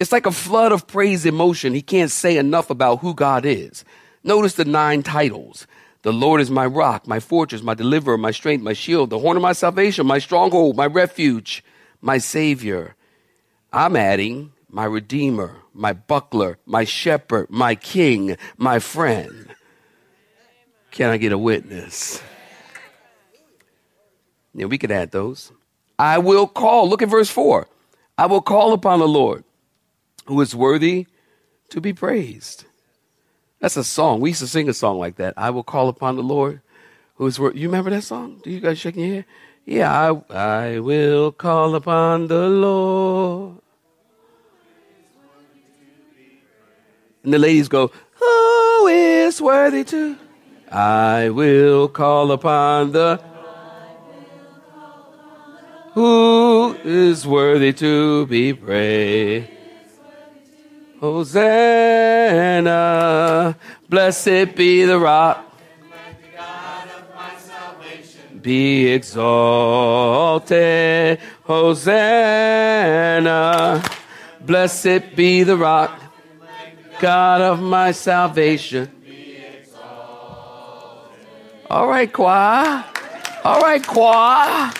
It's 0.00 0.10
like 0.10 0.26
a 0.26 0.32
flood 0.32 0.72
of 0.72 0.88
praise 0.88 1.24
emotion. 1.24 1.72
He 1.72 1.82
can't 1.82 2.10
say 2.10 2.36
enough 2.36 2.68
about 2.68 2.98
who 2.98 3.14
God 3.14 3.46
is. 3.46 3.84
Notice 4.24 4.54
the 4.54 4.64
nine 4.64 5.04
titles. 5.04 5.68
The 6.02 6.12
Lord 6.12 6.40
is 6.40 6.50
my 6.50 6.66
rock, 6.66 7.06
my 7.06 7.20
fortress, 7.20 7.62
my 7.62 7.74
deliverer, 7.74 8.18
my 8.18 8.32
strength, 8.32 8.64
my 8.64 8.72
shield, 8.72 9.10
the 9.10 9.20
horn 9.20 9.36
of 9.36 9.42
my 9.44 9.52
salvation, 9.52 10.04
my 10.04 10.18
stronghold, 10.18 10.76
my 10.76 10.86
refuge, 10.86 11.62
my 12.00 12.18
savior. 12.18 12.96
I'm 13.72 13.94
adding 13.94 14.50
my 14.68 14.84
redeemer, 14.84 15.58
my 15.74 15.92
buckler, 15.92 16.58
my 16.64 16.84
shepherd, 16.84 17.48
my 17.50 17.74
king, 17.74 18.36
my 18.56 18.78
friend. 18.78 19.54
Can 20.90 21.10
I 21.10 21.16
get 21.16 21.32
a 21.32 21.38
witness? 21.38 22.22
Yeah, 24.54 24.66
we 24.66 24.78
could 24.78 24.92
add 24.92 25.10
those. 25.10 25.52
I 25.98 26.18
will 26.18 26.46
call. 26.46 26.88
Look 26.88 27.02
at 27.02 27.08
verse 27.08 27.28
4. 27.28 27.66
I 28.16 28.26
will 28.26 28.40
call 28.40 28.72
upon 28.72 29.00
the 29.00 29.08
Lord 29.08 29.44
who 30.26 30.40
is 30.40 30.54
worthy 30.54 31.06
to 31.70 31.80
be 31.80 31.92
praised. 31.92 32.64
That's 33.58 33.76
a 33.76 33.84
song. 33.84 34.20
We 34.20 34.30
used 34.30 34.40
to 34.40 34.46
sing 34.46 34.68
a 34.68 34.74
song 34.74 34.98
like 34.98 35.16
that. 35.16 35.34
I 35.36 35.50
will 35.50 35.64
call 35.64 35.88
upon 35.88 36.16
the 36.16 36.22
Lord 36.22 36.60
who 37.16 37.26
is 37.26 37.40
worthy. 37.40 37.60
You 37.60 37.68
remember 37.68 37.90
that 37.90 38.02
song? 38.02 38.40
Do 38.44 38.50
you 38.50 38.60
guys 38.60 38.78
shaking 38.78 39.04
your 39.04 39.14
head? 39.16 39.24
Yeah, 39.64 39.90
I, 40.30 40.34
I 40.34 40.78
will 40.78 41.32
call 41.32 41.74
upon 41.74 42.28
the 42.28 42.48
Lord. 42.48 43.63
And 47.24 47.32
the 47.32 47.38
ladies 47.38 47.68
go, 47.68 47.90
Who 48.20 48.86
is 48.86 49.40
worthy 49.40 49.82
to? 49.84 50.16
I 50.70 51.30
will 51.30 51.88
call 51.88 52.30
upon 52.32 52.92
the 52.92 53.20
who 55.94 56.76
is 56.84 57.26
worthy 57.26 57.72
to 57.72 58.26
be 58.26 58.52
praised. 58.52 59.48
Hosanna, 61.00 62.66
blessed 63.88 64.56
be 64.56 64.84
the 64.84 64.98
rock. 64.98 65.40
Be 68.42 68.88
exalted, 68.88 70.50
Hosanna. 71.44 72.62
Blessed 74.40 75.14
be 75.16 75.44
the 75.44 75.56
rock, 75.56 75.98
God 77.04 77.42
of 77.42 77.60
my 77.60 77.92
salvation. 77.92 78.90
All 81.68 81.86
right, 81.86 82.10
choir. 82.10 82.82
All 83.44 83.60
right, 83.60 83.86
choir. 83.86 84.72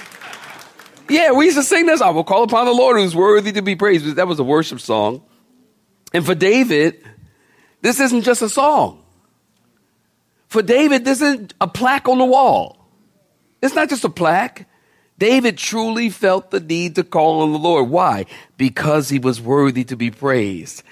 Yeah, 1.10 1.32
we 1.32 1.44
used 1.44 1.58
to 1.58 1.62
sing 1.62 1.84
this. 1.84 2.00
I 2.00 2.08
will 2.08 2.24
call 2.24 2.42
upon 2.44 2.64
the 2.64 2.72
Lord 2.72 2.96
who's 2.96 3.14
worthy 3.14 3.52
to 3.52 3.60
be 3.60 3.76
praised. 3.76 4.16
That 4.16 4.26
was 4.26 4.38
a 4.38 4.42
worship 4.42 4.80
song. 4.80 5.22
And 6.14 6.24
for 6.24 6.34
David, 6.34 7.04
this 7.82 8.00
isn't 8.00 8.22
just 8.22 8.40
a 8.40 8.48
song. 8.48 9.04
For 10.48 10.62
David, 10.62 11.04
this 11.04 11.20
isn't 11.20 11.52
a 11.60 11.68
plaque 11.68 12.08
on 12.08 12.16
the 12.16 12.24
wall. 12.24 12.88
It's 13.60 13.74
not 13.74 13.90
just 13.90 14.04
a 14.04 14.08
plaque. 14.08 14.66
David 15.18 15.58
truly 15.58 16.08
felt 16.08 16.50
the 16.50 16.60
need 16.60 16.94
to 16.94 17.04
call 17.04 17.42
on 17.42 17.52
the 17.52 17.58
Lord. 17.58 17.90
Why? 17.90 18.24
Because 18.56 19.10
he 19.10 19.18
was 19.18 19.42
worthy 19.42 19.84
to 19.84 19.94
be 19.94 20.10
praised. 20.10 20.82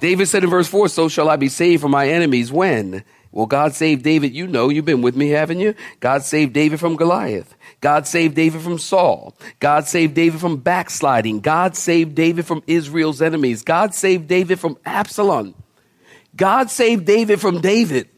David 0.00 0.26
said 0.26 0.44
in 0.44 0.50
verse 0.50 0.68
4, 0.68 0.88
So 0.88 1.08
shall 1.08 1.28
I 1.28 1.36
be 1.36 1.48
saved 1.48 1.82
from 1.82 1.92
my 1.92 2.08
enemies. 2.08 2.50
When? 2.50 3.04
Well, 3.30 3.46
God 3.46 3.74
saved 3.74 4.02
David. 4.02 4.34
You 4.34 4.46
know, 4.46 4.68
you've 4.68 4.84
been 4.84 5.00
with 5.00 5.16
me, 5.16 5.30
haven't 5.30 5.60
you? 5.60 5.74
God 6.00 6.22
saved 6.22 6.52
David 6.52 6.78
from 6.80 6.96
Goliath. 6.96 7.54
God 7.80 8.06
saved 8.06 8.34
David 8.34 8.60
from 8.60 8.78
Saul. 8.78 9.34
God 9.58 9.86
saved 9.86 10.14
David 10.14 10.40
from 10.40 10.58
backsliding. 10.58 11.40
God 11.40 11.74
saved 11.74 12.14
David 12.14 12.46
from 12.46 12.62
Israel's 12.66 13.22
enemies. 13.22 13.62
God 13.62 13.94
saved 13.94 14.28
David 14.28 14.60
from 14.60 14.76
Absalom. 14.84 15.54
God 16.36 16.70
saved 16.70 17.06
David 17.06 17.40
from 17.40 17.60
David. 17.60 18.08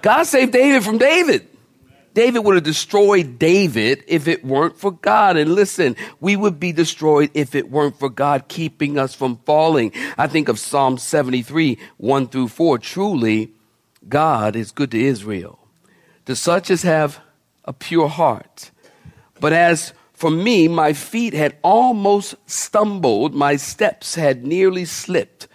God 0.00 0.24
saved 0.24 0.52
David 0.52 0.82
from 0.82 0.98
David. 0.98 1.48
David 2.14 2.40
would 2.40 2.56
have 2.56 2.64
destroyed 2.64 3.38
David 3.38 4.04
if 4.06 4.28
it 4.28 4.44
weren't 4.44 4.76
for 4.76 4.92
God. 4.92 5.36
And 5.36 5.54
listen, 5.54 5.96
we 6.20 6.36
would 6.36 6.60
be 6.60 6.72
destroyed 6.72 7.30
if 7.34 7.54
it 7.54 7.70
weren't 7.70 7.98
for 7.98 8.10
God 8.10 8.48
keeping 8.48 8.98
us 8.98 9.14
from 9.14 9.38
falling. 9.46 9.92
I 10.18 10.26
think 10.26 10.48
of 10.48 10.58
Psalm 10.58 10.98
73, 10.98 11.78
1 11.96 12.28
through 12.28 12.48
4. 12.48 12.78
Truly, 12.78 13.52
God 14.08 14.56
is 14.56 14.72
good 14.72 14.90
to 14.90 15.00
Israel, 15.02 15.58
to 16.26 16.36
such 16.36 16.70
as 16.70 16.82
have 16.82 17.20
a 17.64 17.72
pure 17.72 18.08
heart. 18.08 18.70
But 19.40 19.52
as 19.52 19.92
for 20.12 20.30
me, 20.30 20.68
my 20.68 20.92
feet 20.92 21.34
had 21.34 21.56
almost 21.62 22.34
stumbled, 22.46 23.34
my 23.34 23.56
steps 23.56 24.14
had 24.14 24.46
nearly 24.46 24.84
slipped, 24.84 25.48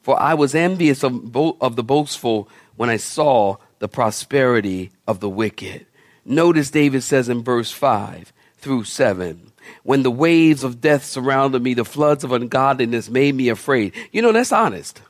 for 0.00 0.20
I 0.20 0.34
was 0.34 0.54
envious 0.54 1.02
of, 1.02 1.32
bo- 1.32 1.56
of 1.60 1.76
the 1.76 1.82
boastful 1.82 2.48
when 2.76 2.90
I 2.90 2.98
saw 2.98 3.56
the 3.78 3.88
prosperity 3.88 4.92
of 5.08 5.20
the 5.20 5.28
wicked. 5.28 5.86
Notice 6.24 6.70
David 6.70 7.02
says 7.02 7.28
in 7.28 7.42
verse 7.42 7.70
5 7.70 8.32
through 8.56 8.84
7 8.84 9.52
when 9.82 10.02
the 10.02 10.10
waves 10.10 10.64
of 10.64 10.80
death 10.80 11.04
surrounded 11.04 11.62
me, 11.62 11.74
the 11.74 11.84
floods 11.84 12.24
of 12.24 12.32
ungodliness 12.32 13.08
made 13.08 13.34
me 13.34 13.48
afraid. 13.48 13.92
You 14.10 14.22
know, 14.22 14.32
that's 14.32 14.52
honest. 14.52 15.00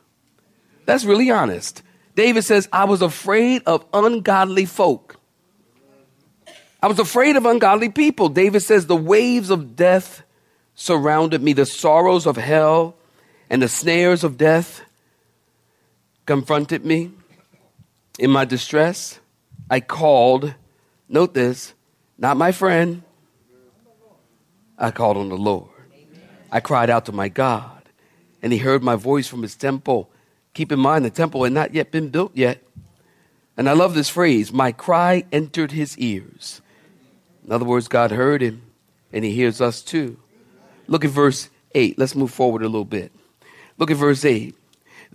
That's 0.85 1.05
really 1.05 1.31
honest. 1.31 1.81
David 2.15 2.43
says, 2.43 2.69
I 2.71 2.85
was 2.85 3.01
afraid 3.01 3.63
of 3.65 3.85
ungodly 3.93 4.65
folk. 4.65 5.19
I 6.81 6.87
was 6.87 6.99
afraid 6.99 7.35
of 7.35 7.45
ungodly 7.45 7.89
people. 7.89 8.29
David 8.29 8.59
says, 8.59 8.85
The 8.85 8.95
waves 8.95 9.49
of 9.49 9.75
death 9.75 10.23
surrounded 10.75 11.41
me, 11.41 11.53
the 11.53 11.65
sorrows 11.65 12.27
of 12.27 12.35
hell 12.35 12.95
and 13.49 13.61
the 13.61 13.67
snares 13.67 14.23
of 14.23 14.37
death 14.37 14.81
confronted 16.25 16.83
me. 16.85 17.11
In 18.19 18.31
my 18.31 18.45
distress, 18.45 19.19
I 19.69 19.79
called, 19.79 20.53
note 21.07 21.33
this, 21.33 21.73
not 22.17 22.37
my 22.37 22.51
friend, 22.51 23.03
I 24.77 24.91
called 24.91 25.17
on 25.17 25.29
the 25.29 25.37
Lord. 25.37 25.69
I 26.51 26.59
cried 26.59 26.89
out 26.89 27.05
to 27.05 27.11
my 27.11 27.29
God, 27.29 27.83
and 28.41 28.53
he 28.53 28.59
heard 28.59 28.83
my 28.83 28.95
voice 28.95 29.27
from 29.27 29.41
his 29.41 29.55
temple. 29.55 30.09
Keep 30.53 30.71
in 30.71 30.79
mind, 30.79 31.05
the 31.05 31.09
temple 31.09 31.43
had 31.43 31.53
not 31.53 31.73
yet 31.73 31.91
been 31.91 32.09
built 32.09 32.31
yet. 32.35 32.63
And 33.57 33.69
I 33.69 33.73
love 33.73 33.93
this 33.93 34.09
phrase 34.09 34.51
my 34.51 34.71
cry 34.71 35.25
entered 35.31 35.71
his 35.71 35.97
ears. 35.97 36.61
In 37.45 37.51
other 37.51 37.65
words, 37.65 37.87
God 37.87 38.11
heard 38.11 38.41
him 38.41 38.61
and 39.11 39.23
he 39.23 39.31
hears 39.31 39.61
us 39.61 39.81
too. 39.81 40.17
Look 40.87 41.05
at 41.05 41.11
verse 41.11 41.49
8. 41.75 41.97
Let's 41.97 42.15
move 42.15 42.31
forward 42.31 42.63
a 42.63 42.67
little 42.67 42.85
bit. 42.85 43.11
Look 43.77 43.91
at 43.91 43.97
verse 43.97 44.25
8. 44.25 44.55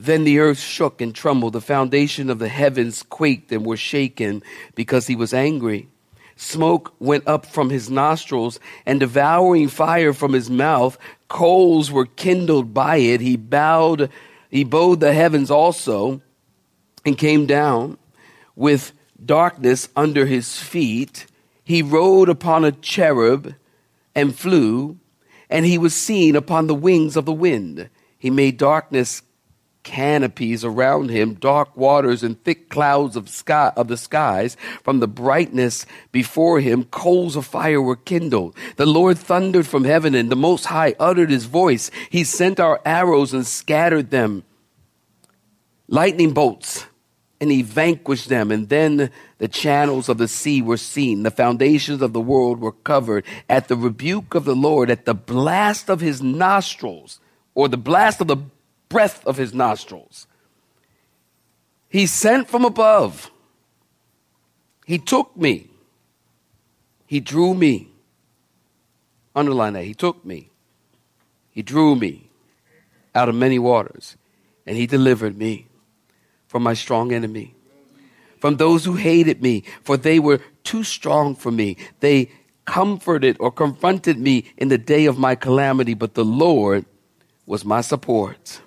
Then 0.00 0.24
the 0.24 0.38
earth 0.38 0.60
shook 0.60 1.00
and 1.00 1.14
trembled. 1.14 1.54
The 1.54 1.60
foundation 1.60 2.30
of 2.30 2.38
the 2.38 2.48
heavens 2.48 3.02
quaked 3.02 3.50
and 3.50 3.66
were 3.66 3.76
shaken 3.76 4.42
because 4.74 5.08
he 5.08 5.16
was 5.16 5.34
angry. 5.34 5.88
Smoke 6.36 6.94
went 7.00 7.26
up 7.26 7.44
from 7.44 7.70
his 7.70 7.90
nostrils 7.90 8.60
and 8.86 9.00
devouring 9.00 9.68
fire 9.68 10.12
from 10.12 10.32
his 10.32 10.48
mouth. 10.48 10.96
Coals 11.26 11.90
were 11.90 12.06
kindled 12.06 12.72
by 12.72 12.98
it. 12.98 13.20
He 13.20 13.36
bowed, 13.36 14.08
he 14.48 14.62
bowed 14.62 15.00
the 15.00 15.12
heavens 15.12 15.50
also 15.50 16.22
and 17.04 17.18
came 17.18 17.46
down 17.46 17.98
with 18.54 18.92
darkness 19.24 19.88
under 19.96 20.26
his 20.26 20.60
feet 20.60 21.26
he 21.68 21.82
rode 21.82 22.30
upon 22.30 22.64
a 22.64 22.72
cherub 22.72 23.54
and 24.14 24.34
flew, 24.34 24.96
and 25.50 25.66
he 25.66 25.76
was 25.76 25.94
seen 25.94 26.34
upon 26.34 26.66
the 26.66 26.74
wings 26.74 27.14
of 27.14 27.26
the 27.26 27.32
wind. 27.34 27.90
He 28.18 28.30
made 28.30 28.56
darkness 28.56 29.20
canopies 29.88 30.66
around 30.66 31.08
him, 31.08 31.32
dark 31.32 31.74
waters 31.74 32.22
and 32.22 32.44
thick 32.44 32.68
clouds 32.68 33.16
of 33.16 33.26
sky 33.30 33.72
of 33.74 33.88
the 33.88 33.96
skies. 33.96 34.54
From 34.84 35.00
the 35.00 35.08
brightness 35.08 35.86
before 36.12 36.60
him, 36.60 36.84
coals 36.84 37.36
of 37.36 37.46
fire 37.46 37.80
were 37.80 37.96
kindled. 37.96 38.54
The 38.76 38.84
Lord 38.84 39.16
thundered 39.16 39.66
from 39.66 39.84
heaven, 39.84 40.14
and 40.14 40.30
the 40.30 40.36
Most 40.36 40.66
High 40.66 40.94
uttered 41.00 41.30
his 41.30 41.46
voice. 41.46 41.90
He 42.10 42.22
sent 42.22 42.60
our 42.60 42.82
arrows 42.84 43.32
and 43.32 43.46
scattered 43.46 44.10
them. 44.10 44.44
Lightning 45.88 46.34
bolts 46.34 46.84
and 47.40 47.50
he 47.50 47.62
vanquished 47.62 48.28
them. 48.28 48.50
And 48.50 48.68
then 48.68 49.10
the 49.38 49.48
channels 49.48 50.10
of 50.10 50.18
the 50.18 50.28
sea 50.28 50.60
were 50.60 50.76
seen. 50.76 51.22
The 51.22 51.30
foundations 51.30 52.02
of 52.02 52.12
the 52.12 52.20
world 52.20 52.60
were 52.60 52.72
covered 52.72 53.24
at 53.48 53.68
the 53.68 53.76
rebuke 53.76 54.34
of 54.34 54.44
the 54.44 54.56
Lord, 54.56 54.90
at 54.90 55.06
the 55.06 55.14
blast 55.14 55.88
of 55.88 56.00
his 56.00 56.20
nostrils, 56.20 57.20
or 57.54 57.68
the 57.68 57.78
blast 57.78 58.20
of 58.20 58.26
the 58.26 58.36
breath 58.88 59.26
of 59.26 59.36
his 59.36 59.52
nostrils. 59.54 60.26
He 61.88 62.06
sent 62.06 62.48
from 62.48 62.64
above. 62.64 63.30
He 64.86 64.98
took 64.98 65.36
me. 65.36 65.70
He 67.06 67.20
drew 67.20 67.54
me. 67.54 67.88
Underline 69.34 69.74
that. 69.74 69.84
He 69.84 69.94
took 69.94 70.24
me. 70.24 70.50
He 71.50 71.62
drew 71.62 71.96
me 71.96 72.30
out 73.14 73.28
of 73.28 73.34
many 73.34 73.58
waters, 73.58 74.16
and 74.66 74.76
he 74.76 74.86
delivered 74.86 75.36
me 75.36 75.66
from 76.46 76.62
my 76.62 76.74
strong 76.74 77.12
enemy, 77.12 77.54
from 78.38 78.56
those 78.56 78.84
who 78.84 78.94
hated 78.94 79.42
me, 79.42 79.64
for 79.82 79.96
they 79.96 80.18
were 80.18 80.40
too 80.62 80.84
strong 80.84 81.34
for 81.34 81.50
me. 81.50 81.76
They 82.00 82.30
comforted 82.64 83.36
or 83.40 83.50
confronted 83.50 84.18
me 84.18 84.44
in 84.56 84.68
the 84.68 84.78
day 84.78 85.06
of 85.06 85.18
my 85.18 85.34
calamity, 85.34 85.94
but 85.94 86.14
the 86.14 86.24
Lord 86.24 86.84
was 87.46 87.64
my 87.64 87.80
support. 87.80 88.60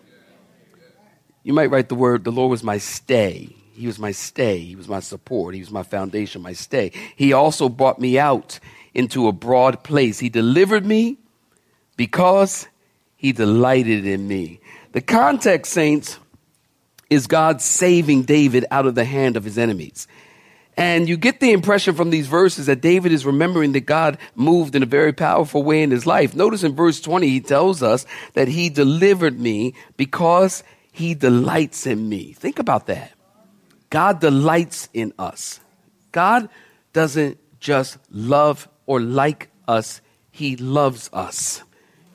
You 1.44 1.54
might 1.54 1.72
write 1.72 1.90
the 1.90 1.96
word, 1.96 2.24
the 2.24 2.32
Lord 2.32 2.52
was 2.52 2.64
my 2.64 2.78
stay. 2.78 3.56
He 3.74 3.88
was 3.88 3.98
my 3.98 4.12
stay. 4.12 4.60
He 4.60 4.76
was 4.76 4.88
my 4.88 5.00
support. 5.00 5.56
He 5.56 5.60
was 5.60 5.72
my 5.72 5.84
foundation, 5.84 6.42
my 6.42 6.54
stay. 6.54 6.92
He 7.16 7.34
also 7.34 7.68
brought 7.68 8.00
me 8.00 8.20
out 8.20 8.60
into 8.94 9.28
a 9.28 9.32
broad 9.32 9.84
place. 9.84 10.20
He 10.20 10.30
delivered 10.30 10.86
me 10.86 11.18
because 11.98 12.68
he 13.16 13.32
delighted 13.32 14.06
in 14.06 14.28
me. 14.28 14.60
The 14.92 15.02
context, 15.02 15.72
saints, 15.74 16.20
is 17.10 17.28
God 17.28 17.62
saving 17.62 18.24
David 18.24 18.66
out 18.72 18.86
of 18.86 18.96
the 18.96 19.06
hand 19.06 19.38
of 19.38 19.44
his 19.44 19.58
enemies. 19.58 20.08
And 20.78 21.10
you 21.10 21.18
get 21.18 21.40
the 21.40 21.52
impression 21.52 21.96
from 21.96 22.10
these 22.10 22.28
verses 22.28 22.68
that 22.68 22.82
David 22.82 23.12
is 23.12 23.26
remembering 23.26 23.74
that 23.74 23.82
God 23.82 24.18
moved 24.36 24.76
in 24.76 24.84
a 24.84 24.88
very 24.88 25.12
powerful 25.12 25.64
way 25.64 25.84
in 25.84 25.92
his 25.92 26.06
life. 26.06 26.34
Notice 26.34 26.64
in 26.64 26.76
verse 26.76 27.02
20, 27.02 27.28
he 27.28 27.42
tells 27.42 27.84
us 27.84 28.06
that 28.34 28.48
he 28.48 28.70
delivered 28.70 29.40
me 29.40 29.74
because 29.98 30.64
he 30.92 31.16
delights 31.16 31.88
in 31.88 32.08
me. 32.08 32.34
Think 32.34 32.60
about 32.60 32.88
that. 32.88 33.14
God 33.90 34.20
delights 34.20 34.90
in 34.94 35.14
us. 35.18 35.60
God 36.12 36.50
doesn't 36.94 37.38
just 37.60 37.98
love 38.10 38.68
or 38.86 39.00
like 39.00 39.50
us, 39.68 40.02
he 40.32 40.56
loves 40.58 41.10
us. 41.14 41.64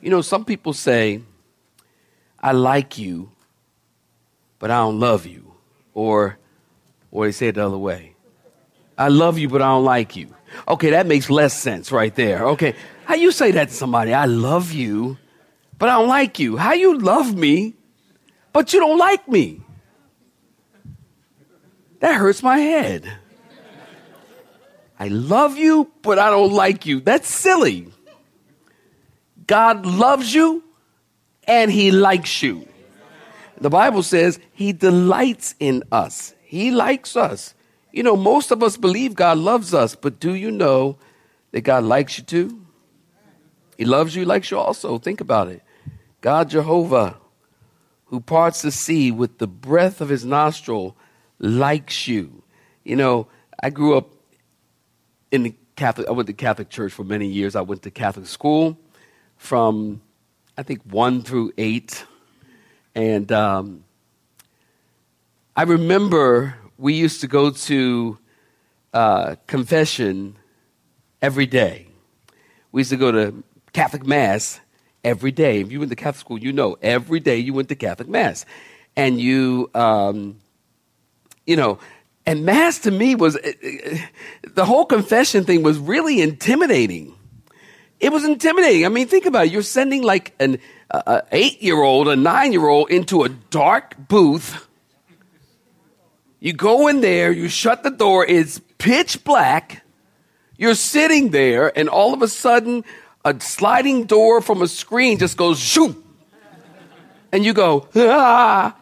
You 0.01 0.09
know, 0.09 0.21
some 0.21 0.45
people 0.45 0.73
say, 0.73 1.21
I 2.39 2.51
like 2.51 2.97
you, 2.97 3.31
but 4.59 4.69
I 4.69 4.77
don't 4.77 4.99
love 4.99 5.25
you. 5.25 5.53
Or, 5.93 6.37
or 7.09 7.25
they 7.25 7.31
say 7.31 7.47
it 7.47 7.55
the 7.55 7.65
other 7.65 7.77
way. 7.77 8.15
I 8.97 9.07
love 9.09 9.37
you, 9.37 9.49
but 9.49 9.61
I 9.61 9.67
don't 9.67 9.85
like 9.85 10.15
you. 10.15 10.33
Okay, 10.67 10.91
that 10.91 11.07
makes 11.07 11.29
less 11.29 11.57
sense 11.57 11.91
right 11.91 12.13
there. 12.15 12.45
Okay. 12.49 12.75
How 13.05 13.15
you 13.15 13.31
say 13.31 13.51
that 13.51 13.69
to 13.69 13.73
somebody? 13.73 14.13
I 14.13 14.25
love 14.25 14.71
you, 14.71 15.17
but 15.77 15.89
I 15.89 15.93
don't 15.93 16.09
like 16.09 16.39
you. 16.39 16.57
How 16.57 16.73
you 16.73 16.97
love 16.97 17.35
me, 17.35 17.75
but 18.57 18.73
you 18.73 18.79
don't 18.79 18.97
like 18.97 19.27
me? 19.27 19.61
That 21.99 22.15
hurts 22.15 22.41
my 22.41 22.57
head. 22.57 23.07
I 24.99 25.09
love 25.09 25.59
you, 25.59 25.91
but 26.01 26.17
I 26.17 26.31
don't 26.31 26.51
like 26.51 26.87
you. 26.87 26.99
That's 26.99 27.29
silly. 27.29 27.93
God 29.45 29.85
loves 29.85 30.33
you 30.33 30.63
and 31.43 31.69
he 31.69 31.91
likes 31.91 32.41
you. 32.41 32.67
The 33.61 33.69
Bible 33.69 34.01
says 34.01 34.39
he 34.53 34.73
delights 34.73 35.53
in 35.59 35.83
us. 35.91 36.33
He 36.41 36.71
likes 36.71 37.15
us. 37.15 37.53
You 37.91 38.01
know, 38.01 38.15
most 38.15 38.49
of 38.49 38.63
us 38.63 38.75
believe 38.75 39.13
God 39.13 39.37
loves 39.37 39.71
us, 39.75 39.93
but 39.93 40.19
do 40.19 40.33
you 40.33 40.49
know 40.49 40.97
that 41.51 41.61
God 41.61 41.83
likes 41.83 42.17
you 42.17 42.23
too? 42.23 42.65
He 43.77 43.85
loves 43.85 44.15
you, 44.15 44.25
likes 44.25 44.49
you 44.49 44.57
also. 44.57 44.97
Think 44.97 45.21
about 45.21 45.47
it. 45.47 45.61
God 46.21 46.49
Jehovah, 46.49 47.17
who 48.07 48.19
parts 48.19 48.61
the 48.61 48.71
sea 48.71 49.11
with 49.11 49.37
the 49.37 49.47
breath 49.47 50.01
of 50.01 50.09
his 50.09 50.25
nostril, 50.25 50.95
likes 51.39 52.07
you. 52.07 52.43
You 52.83 52.95
know, 52.95 53.27
I 53.61 53.69
grew 53.69 53.97
up 53.97 54.09
in 55.31 55.43
the 55.43 55.53
Catholic, 55.75 56.07
I 56.07 56.11
went 56.11 56.27
to 56.27 56.33
Catholic 56.33 56.69
church 56.69 56.93
for 56.93 57.03
many 57.03 57.27
years. 57.27 57.55
I 57.55 57.61
went 57.61 57.83
to 57.83 57.91
Catholic 57.91 58.25
school 58.25 58.77
from, 59.35 60.01
I 60.57 60.63
think, 60.63 60.81
one 60.83 61.21
through 61.21 61.51
eight. 61.57 62.05
And 62.95 63.31
um, 63.31 63.83
I 65.55 65.63
remember 65.63 66.55
we 66.77 66.93
used 66.93 67.21
to 67.21 67.27
go 67.27 67.51
to 67.51 68.17
uh, 68.93 69.35
confession 69.45 70.37
every 71.21 71.45
day. 71.45 71.87
We 72.71 72.81
used 72.81 72.91
to 72.91 72.97
go 72.97 73.11
to 73.11 73.43
Catholic 73.73 74.05
Mass 74.05 74.59
every 75.07 75.31
day. 75.31 75.61
If 75.61 75.71
you 75.71 75.79
went 75.79 75.91
to 75.91 75.95
Catholic 75.95 76.19
school, 76.19 76.39
you 76.39 76.51
know 76.51 76.77
every 76.81 77.19
day 77.19 77.37
you 77.37 77.53
went 77.53 77.69
to 77.69 77.75
Catholic 77.75 78.09
Mass. 78.09 78.45
And 78.95 79.21
you, 79.21 79.69
um, 79.73 80.37
you 81.45 81.55
know, 81.55 81.79
And 82.27 82.43
mass 82.43 82.79
to 82.79 82.91
me 82.91 83.15
was 83.15 83.37
eh, 83.37 83.53
eh, 83.63 84.05
the 84.43 84.65
whole 84.65 84.85
confession 84.85 85.45
thing 85.45 85.63
was 85.63 85.79
really 85.79 86.19
intimidating. 86.19 87.15
It 88.01 88.11
was 88.11 88.25
intimidating. 88.25 88.85
I 88.85 88.89
mean, 88.89 89.07
think 89.07 89.25
about 89.25 89.45
it. 89.45 89.53
You're 89.53 89.63
sending 89.63 90.03
like 90.03 90.35
an 90.39 90.59
uh, 90.91 91.21
eight 91.31 91.63
year 91.63 91.81
old, 91.81 92.09
a 92.09 92.17
nine 92.17 92.51
year 92.51 92.67
old 92.67 92.91
into 92.91 93.23
a 93.23 93.29
dark 93.29 93.95
booth. 93.97 94.67
You 96.39 96.51
go 96.51 96.89
in 96.89 96.99
there, 96.99 97.31
you 97.31 97.47
shut 97.47 97.83
the 97.83 97.91
door, 97.91 98.25
it's 98.27 98.59
pitch 98.77 99.23
black. 99.23 99.83
You're 100.57 100.75
sitting 100.75 101.31
there, 101.31 101.71
and 101.79 101.87
all 101.87 102.13
of 102.13 102.21
a 102.21 102.27
sudden, 102.27 102.83
a 103.27 103.39
sliding 103.41 104.05
door 104.05 104.41
from 104.41 104.61
a 104.61 104.67
screen 104.67 105.17
just 105.17 105.37
goes 105.37 105.59
shoot. 105.59 106.03
And 107.31 107.43
you 107.43 107.53
go, 107.53 107.87
ah. 107.95 108.75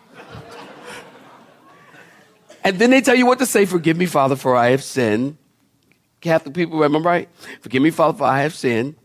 And 2.63 2.79
then 2.79 2.89
they 2.91 3.01
tell 3.01 3.15
you 3.15 3.25
what 3.25 3.39
to 3.39 3.45
say 3.45 3.65
Forgive 3.65 3.97
me, 3.97 4.05
Father, 4.05 4.35
for 4.35 4.55
I 4.55 4.69
have 4.69 4.83
sinned. 4.83 5.37
Catholic 6.21 6.55
people, 6.55 6.83
I 6.83 6.87
right? 6.87 7.29
Forgive 7.61 7.81
me, 7.81 7.91
Father, 7.91 8.17
for 8.17 8.23
I 8.23 8.41
have 8.41 8.55
sinned. 8.55 8.95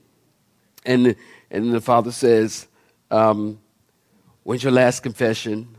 And, 0.86 1.16
and 1.50 1.72
the 1.72 1.80
Father 1.80 2.12
says, 2.12 2.66
um, 3.10 3.58
When's 4.42 4.62
your 4.62 4.72
last 4.72 5.00
confession? 5.00 5.76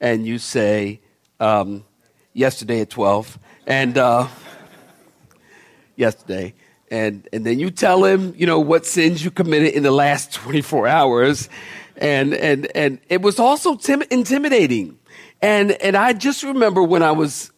And 0.00 0.26
you 0.26 0.38
say, 0.38 1.00
um, 1.38 1.84
Yesterday 2.32 2.80
at 2.80 2.90
12. 2.90 3.38
And 3.66 3.98
uh, 3.98 4.26
yesterday. 5.96 6.54
And, 6.92 7.26
and 7.32 7.46
then 7.46 7.58
you 7.58 7.70
tell 7.70 8.04
him, 8.04 8.34
you 8.36 8.44
know, 8.44 8.60
what 8.60 8.84
sins 8.84 9.24
you 9.24 9.30
committed 9.30 9.72
in 9.72 9.82
the 9.82 9.90
last 9.90 10.34
24 10.34 10.86
hours. 10.86 11.48
And, 11.96 12.34
and, 12.34 12.70
and 12.76 13.00
it 13.08 13.22
was 13.22 13.40
also 13.40 13.76
tim- 13.76 14.04
intimidating. 14.10 14.98
And, 15.40 15.72
and 15.72 15.96
I 15.96 16.12
just 16.12 16.42
remember 16.42 16.82
when 16.82 17.02
I 17.02 17.12
was 17.12 17.50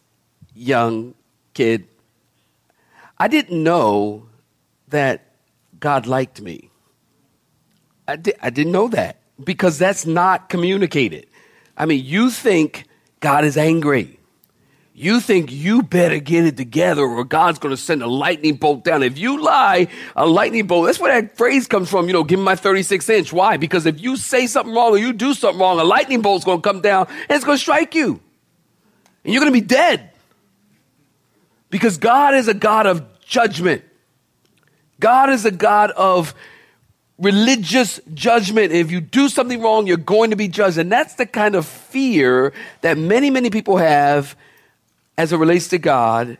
young 0.55 1.15
kid, 1.53 1.85
I 3.17 3.27
didn't 3.27 3.61
know 3.61 4.29
that 4.87 5.33
God 5.81 6.07
liked 6.07 6.41
me. 6.41 6.69
I, 8.07 8.15
di- 8.15 8.33
I 8.41 8.49
didn't 8.49 8.71
know 8.71 8.87
that 8.87 9.17
because 9.43 9.77
that's 9.77 10.05
not 10.05 10.47
communicated. 10.47 11.27
I 11.75 11.85
mean, 11.85 12.05
you 12.05 12.29
think 12.29 12.85
God 13.19 13.43
is 13.43 13.57
angry. 13.57 14.17
You 14.97 15.19
think 15.19 15.51
you 15.51 15.83
better 15.83 16.19
get 16.19 16.45
it 16.45 16.55
together 16.55 17.01
or 17.01 17.25
God's 17.25 17.59
going 17.59 17.75
to 17.75 17.81
send 17.81 18.01
a 18.01 18.07
lightning 18.07 18.55
bolt 18.55 18.85
down. 18.85 19.03
If 19.03 19.17
you 19.17 19.43
lie, 19.43 19.89
a 20.15 20.25
lightning 20.25 20.67
bolt, 20.67 20.85
that's 20.85 21.01
where 21.01 21.21
that 21.21 21.35
phrase 21.35 21.67
comes 21.67 21.89
from, 21.89 22.07
you 22.07 22.13
know, 22.13 22.23
give 22.23 22.39
me 22.39 22.45
my 22.45 22.55
36 22.55 23.09
inch. 23.09 23.33
Why? 23.33 23.57
Because 23.57 23.85
if 23.85 23.99
you 23.99 24.15
say 24.15 24.47
something 24.47 24.73
wrong 24.73 24.91
or 24.91 24.97
you 24.97 25.11
do 25.11 25.33
something 25.33 25.59
wrong, 25.59 25.81
a 25.81 25.83
lightning 25.83 26.21
bolt's 26.21 26.45
going 26.45 26.61
to 26.61 26.61
come 26.61 26.79
down 26.79 27.07
and 27.09 27.31
it's 27.31 27.43
going 27.43 27.57
to 27.57 27.61
strike 27.61 27.93
you. 27.93 28.21
And 29.25 29.33
you're 29.33 29.41
going 29.41 29.51
to 29.51 29.59
be 29.59 29.67
dead. 29.67 30.11
Because 31.69 31.97
God 31.97 32.33
is 32.33 32.47
a 32.47 32.53
God 32.53 32.87
of 32.87 33.03
judgment. 33.19 33.83
God 35.01 35.29
is 35.29 35.43
a 35.43 35.51
God 35.51 35.91
of 35.91 36.33
religious 37.19 37.99
judgment. 38.13 38.71
If 38.71 38.91
you 38.91 39.01
do 39.01 39.27
something 39.27 39.61
wrong, 39.61 39.87
you're 39.87 39.97
going 39.97 40.29
to 40.29 40.37
be 40.37 40.47
judged. 40.47 40.77
And 40.77 40.89
that's 40.89 41.15
the 41.15 41.25
kind 41.25 41.55
of 41.55 41.65
fear 41.65 42.53
that 42.79 42.97
many, 42.97 43.29
many 43.29 43.49
people 43.49 43.75
have 43.75 44.37
as 45.17 45.31
it 45.31 45.37
relates 45.37 45.67
to 45.69 45.77
God 45.77 46.37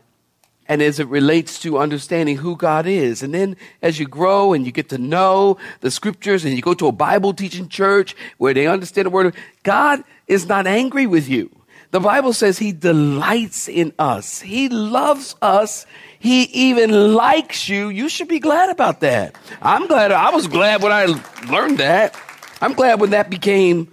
and 0.68 0.82
as 0.82 0.98
it 0.98 1.08
relates 1.08 1.60
to 1.60 1.78
understanding 1.78 2.36
who 2.36 2.56
God 2.56 2.86
is. 2.86 3.22
And 3.22 3.32
then 3.32 3.56
as 3.82 3.98
you 3.98 4.06
grow 4.06 4.52
and 4.52 4.66
you 4.66 4.72
get 4.72 4.88
to 4.90 4.98
know 4.98 5.58
the 5.80 5.90
scriptures 5.90 6.44
and 6.44 6.54
you 6.54 6.62
go 6.62 6.74
to 6.74 6.88
a 6.88 6.92
Bible 6.92 7.32
teaching 7.32 7.68
church 7.68 8.16
where 8.38 8.54
they 8.54 8.66
understand 8.66 9.06
the 9.06 9.10
word, 9.10 9.34
God 9.62 10.02
is 10.26 10.46
not 10.46 10.66
angry 10.66 11.06
with 11.06 11.28
you. 11.28 11.50
The 11.92 12.00
Bible 12.00 12.32
says 12.32 12.58
he 12.58 12.72
delights 12.72 13.68
in 13.68 13.92
us. 13.98 14.40
He 14.40 14.68
loves 14.68 15.36
us. 15.40 15.86
He 16.18 16.42
even 16.42 17.14
likes 17.14 17.68
you. 17.68 17.88
You 17.88 18.08
should 18.08 18.28
be 18.28 18.40
glad 18.40 18.70
about 18.70 19.00
that. 19.00 19.36
I'm 19.62 19.86
glad. 19.86 20.10
I 20.10 20.30
was 20.30 20.48
glad 20.48 20.82
when 20.82 20.92
I 20.92 21.06
learned 21.48 21.78
that. 21.78 22.20
I'm 22.60 22.72
glad 22.72 23.00
when 23.00 23.10
that 23.10 23.30
became 23.30 23.88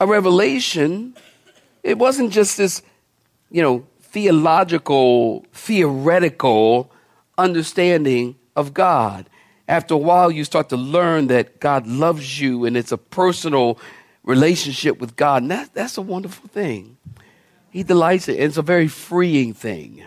a 0.00 0.06
revelation. 0.06 1.14
It 1.82 1.98
wasn't 1.98 2.32
just 2.32 2.56
this, 2.56 2.80
you 3.50 3.60
know, 3.60 3.86
theological, 4.14 5.44
theoretical 5.52 6.88
understanding 7.36 8.36
of 8.54 8.72
God. 8.72 9.28
After 9.66 9.94
a 9.94 9.98
while, 9.98 10.30
you 10.30 10.44
start 10.44 10.68
to 10.68 10.76
learn 10.76 11.26
that 11.26 11.58
God 11.58 11.88
loves 11.88 12.40
you 12.40 12.64
and 12.64 12.76
it's 12.76 12.92
a 12.92 12.96
personal 12.96 13.76
relationship 14.22 15.00
with 15.00 15.16
God. 15.16 15.42
And 15.42 15.50
that, 15.50 15.74
that's 15.74 15.98
a 15.98 16.02
wonderful 16.02 16.48
thing. 16.48 16.96
He 17.70 17.82
delights 17.82 18.28
in 18.28 18.36
it. 18.36 18.38
And 18.38 18.46
it's 18.46 18.56
a 18.56 18.62
very 18.62 18.86
freeing 18.86 19.52
thing. 19.52 20.06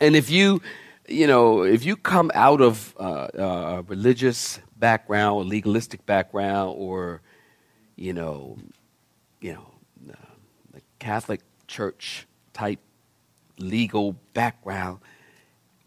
And 0.00 0.16
if 0.16 0.30
you, 0.30 0.62
you 1.06 1.26
know, 1.26 1.64
if 1.64 1.84
you 1.84 1.96
come 1.96 2.30
out 2.34 2.62
of 2.62 2.94
uh, 2.98 3.28
a 3.34 3.82
religious 3.82 4.58
background, 4.74 5.44
a 5.44 5.48
legalistic 5.48 6.06
background, 6.06 6.76
or, 6.78 7.20
you 7.94 8.14
know, 8.14 8.56
you 9.42 9.52
know, 9.52 9.66
uh, 10.10 10.16
the 10.72 10.80
Catholic 10.98 11.42
Church 11.66 12.26
type 12.54 12.80
legal 13.58 14.16
background, 14.34 15.00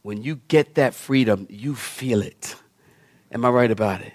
when 0.02 0.24
you 0.24 0.42
get 0.48 0.76
that 0.76 0.94
freedom, 0.94 1.46
you 1.50 1.76
feel 1.76 2.22
it. 2.22 2.56
Am 3.32 3.46
I 3.46 3.50
right 3.50 3.72
about 3.72 4.02
it? 4.02 4.14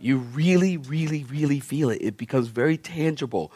You 0.00 0.18
really, 0.18 0.76
really, 0.76 1.24
really 1.24 1.60
feel 1.60 1.90
it. 1.90 1.98
It 2.02 2.16
becomes 2.16 2.48
very 2.48 2.76
tangible. 2.76 3.52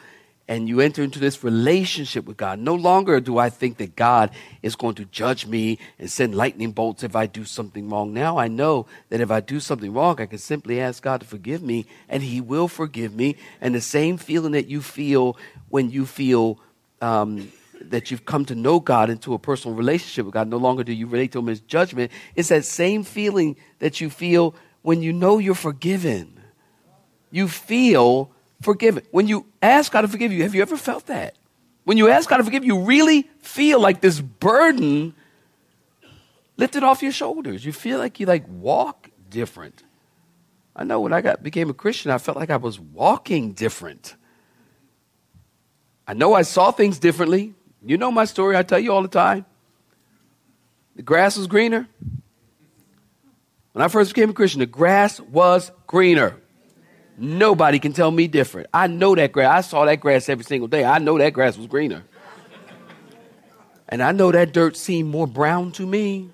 And 0.49 0.69
you 0.69 0.81
enter 0.81 1.03
into 1.03 1.21
this 1.21 1.45
relationship 1.45 2.25
with 2.25 2.37
God. 2.37 2.59
No 2.59 2.75
longer 2.75 3.21
do 3.21 3.39
I 3.39 3.51
think 3.51 3.77
that 3.77 3.95
God 3.95 4.31
is 4.63 4.75
going 4.75 4.97
to 4.97 5.05
judge 5.05 5.47
me 5.47 5.79
and 5.97 6.11
send 6.11 6.35
lightning 6.35 6.73
bolts 6.73 7.05
if 7.05 7.15
I 7.15 7.27
do 7.27 7.45
something 7.45 7.89
wrong. 7.89 8.13
Now 8.13 8.37
I 8.37 8.49
know 8.49 8.87
that 9.11 9.21
if 9.21 9.31
I 9.31 9.39
do 9.41 9.61
something 9.61 9.93
wrong, 9.93 10.21
I 10.21 10.27
can 10.27 10.39
simply 10.39 10.81
ask 10.81 11.05
God 11.05 11.21
to 11.21 11.27
forgive 11.27 11.63
me, 11.63 11.87
and 12.09 12.21
He 12.23 12.41
will 12.41 12.67
forgive 12.67 13.15
me. 13.15 13.37
And 13.61 13.77
the 13.77 13.81
same 13.81 14.17
feeling 14.17 14.53
that 14.53 14.67
you 14.67 14.83
feel 14.83 15.37
when 15.69 15.91
you 15.91 16.05
feel 16.05 16.59
um, 17.01 17.53
that 17.81 18.11
you've 18.11 18.25
come 18.25 18.45
to 18.47 18.55
know 18.55 18.81
God 18.81 19.11
into 19.11 19.35
a 19.35 19.38
personal 19.38 19.77
relationship 19.77 20.27
with 20.27 20.35
God, 20.35 20.49
no 20.49 20.57
longer 20.57 20.85
do 20.85 20.93
you 20.93 21.07
relate 21.07 21.33
to 21.33 21.38
Him 21.38 21.49
as 21.49 21.61
judgment. 21.61 22.12
It's 22.35 22.49
that 22.49 22.64
same 22.64 23.03
feeling 23.03 23.57
that 23.79 24.01
you 24.01 24.11
feel 24.11 24.55
when 24.83 25.03
you 25.03 25.12
know 25.12 25.38
you're 25.38 25.55
forgiven. 25.55 26.40
You 27.31 27.49
feel 27.49 28.31
forgiven. 28.61 29.05
When 29.11 29.29
you 29.29 29.47
ask 29.62 29.93
God 29.93 30.03
to 30.03 30.09
forgive 30.09 30.33
you, 30.33 30.43
have 30.43 30.55
you 30.55 30.62
ever 30.62 30.77
felt 30.77 31.07
that? 31.07 31.37
When 31.85 31.97
you 31.97 32.09
ask 32.09 32.29
God 32.29 32.38
to 32.38 32.45
forgive 32.45 32.64
you, 32.64 32.77
you 32.77 32.85
really 32.85 33.29
feel 33.38 33.81
like 33.81 34.01
this 34.01 34.21
burden 34.21 35.14
lifted 36.57 36.83
off 36.83 37.03
your 37.03 37.12
shoulders. 37.12 37.64
You 37.64 37.73
feel 37.73 37.99
like 37.99 38.21
you 38.21 38.27
like 38.27 38.45
walk 38.49 39.11
different. 39.29 39.83
I 40.77 40.85
know 40.85 41.01
when 41.01 41.12
I 41.12 41.21
got 41.21 41.43
became 41.43 41.71
a 41.71 41.75
Christian, 41.75 42.11
I 42.11 42.19
felt 42.19 42.37
like 42.37 42.51
I 42.51 42.57
was 42.57 42.79
walking 42.79 43.53
different. 43.53 44.14
I 46.07 46.14
know 46.14 46.35
I 46.35 46.43
saw 46.43 46.71
things 46.71 46.99
differently. 46.99 47.55
You 47.85 47.97
know 47.97 48.11
my 48.11 48.25
story, 48.25 48.57
I 48.57 48.62
tell 48.62 48.79
you 48.79 48.93
all 48.93 49.03
the 49.03 49.09
time. 49.09 49.47
The 50.97 51.03
grass 51.03 51.37
was 51.37 51.47
greener. 51.47 51.88
When 53.73 53.83
I 53.83 53.88
first 53.88 54.14
became 54.14 54.31
a 54.31 54.33
Christian, 54.33 54.61
the 54.61 54.66
grass 54.66 55.21
was 55.21 55.71
greener. 55.87 56.37
Nobody 57.16 57.79
can 57.79 57.93
tell 57.93 58.11
me 58.11 58.27
different. 58.29 58.69
I 58.75 58.87
know 58.87 59.14
that 59.14 59.33
grass. 59.33 59.66
I 59.66 59.69
saw 59.69 59.85
that 59.85 60.01
grass 60.01 60.29
every 60.29 60.45
single 60.45 60.69
day. 60.69 60.85
I 60.85 60.99
know 60.99 61.19
that 61.19 61.33
grass 61.33 61.57
was 61.57 61.66
greener. 61.66 62.03
And 63.88 64.03
I 64.03 64.12
know 64.12 64.31
that 64.33 64.53
dirt 64.53 64.77
seemed 64.77 65.11
more 65.11 65.27
brown 65.27 65.73
to 65.73 65.87
me. 65.87 66.31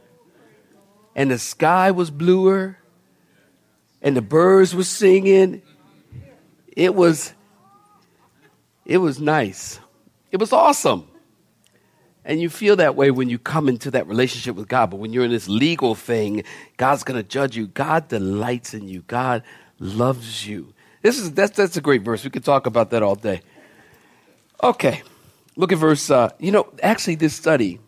And 1.14 1.30
the 1.30 1.38
sky 1.38 1.90
was 1.90 2.10
bluer. 2.10 2.78
And 4.02 4.16
the 4.16 4.22
birds 4.22 4.74
were 4.74 4.84
singing. 4.84 5.62
It 6.68 6.94
was 6.94 7.32
it 8.84 8.98
was 8.98 9.18
nice. 9.18 9.80
It 10.30 10.38
was 10.38 10.52
awesome. 10.52 11.08
And 12.26 12.40
you 12.40 12.50
feel 12.50 12.74
that 12.76 12.96
way 12.96 13.12
when 13.12 13.30
you 13.30 13.38
come 13.38 13.68
into 13.68 13.88
that 13.92 14.08
relationship 14.08 14.56
with 14.56 14.66
God. 14.66 14.90
But 14.90 14.96
when 14.96 15.12
you're 15.12 15.24
in 15.24 15.30
this 15.30 15.48
legal 15.48 15.94
thing, 15.94 16.42
God's 16.76 17.04
going 17.04 17.22
to 17.22 17.26
judge 17.26 17.56
you. 17.56 17.68
God 17.68 18.08
delights 18.08 18.74
in 18.74 18.88
you. 18.88 19.02
God 19.06 19.44
loves 19.78 20.46
you. 20.46 20.74
This 21.02 21.20
is 21.20 21.32
that's 21.32 21.56
that's 21.56 21.76
a 21.76 21.80
great 21.80 22.02
verse. 22.02 22.24
We 22.24 22.30
could 22.30 22.44
talk 22.44 22.66
about 22.66 22.90
that 22.90 23.04
all 23.04 23.14
day. 23.14 23.42
Okay, 24.60 25.02
look 25.54 25.70
at 25.70 25.78
verse. 25.78 26.10
Uh, 26.10 26.30
you 26.40 26.50
know, 26.50 26.66
actually, 26.82 27.14
this 27.14 27.34
study. 27.34 27.78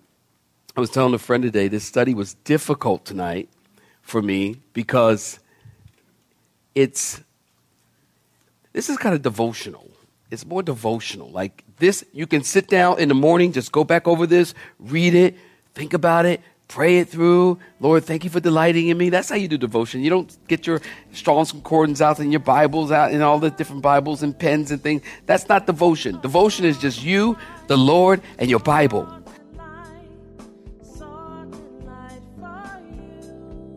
I 0.76 0.80
was 0.80 0.90
telling 0.90 1.14
a 1.14 1.18
friend 1.18 1.42
today. 1.42 1.66
This 1.66 1.82
study 1.82 2.14
was 2.14 2.34
difficult 2.34 3.04
tonight 3.04 3.48
for 4.02 4.22
me 4.22 4.60
because 4.72 5.40
it's. 6.76 7.20
This 8.72 8.88
is 8.88 8.98
kind 8.98 9.16
of 9.16 9.22
devotional 9.22 9.90
it's 10.30 10.44
more 10.44 10.62
devotional. 10.62 11.30
Like 11.30 11.64
this, 11.78 12.04
you 12.12 12.26
can 12.26 12.42
sit 12.42 12.68
down 12.68 12.98
in 12.98 13.08
the 13.08 13.14
morning, 13.14 13.52
just 13.52 13.72
go 13.72 13.84
back 13.84 14.06
over 14.06 14.26
this, 14.26 14.54
read 14.78 15.14
it, 15.14 15.36
think 15.74 15.94
about 15.94 16.26
it, 16.26 16.40
pray 16.68 16.98
it 16.98 17.08
through. 17.08 17.58
Lord, 17.80 18.04
thank 18.04 18.24
you 18.24 18.30
for 18.30 18.40
delighting 18.40 18.88
in 18.88 18.98
me. 18.98 19.08
That's 19.08 19.30
how 19.30 19.36
you 19.36 19.48
do 19.48 19.56
devotion. 19.56 20.02
You 20.02 20.10
don't 20.10 20.48
get 20.48 20.66
your 20.66 20.80
Strong's 21.12 21.50
Concordance 21.50 22.00
out 22.00 22.18
and 22.18 22.30
your 22.30 22.40
Bibles 22.40 22.92
out 22.92 23.10
and 23.10 23.22
all 23.22 23.38
the 23.38 23.50
different 23.50 23.82
Bibles 23.82 24.22
and 24.22 24.38
pens 24.38 24.70
and 24.70 24.82
things. 24.82 25.02
That's 25.26 25.48
not 25.48 25.66
devotion. 25.66 26.20
Devotion 26.20 26.66
is 26.66 26.78
just 26.78 27.02
you, 27.02 27.36
the 27.66 27.78
Lord, 27.78 28.20
and 28.38 28.50
your 28.50 28.60
Bible. 28.60 29.08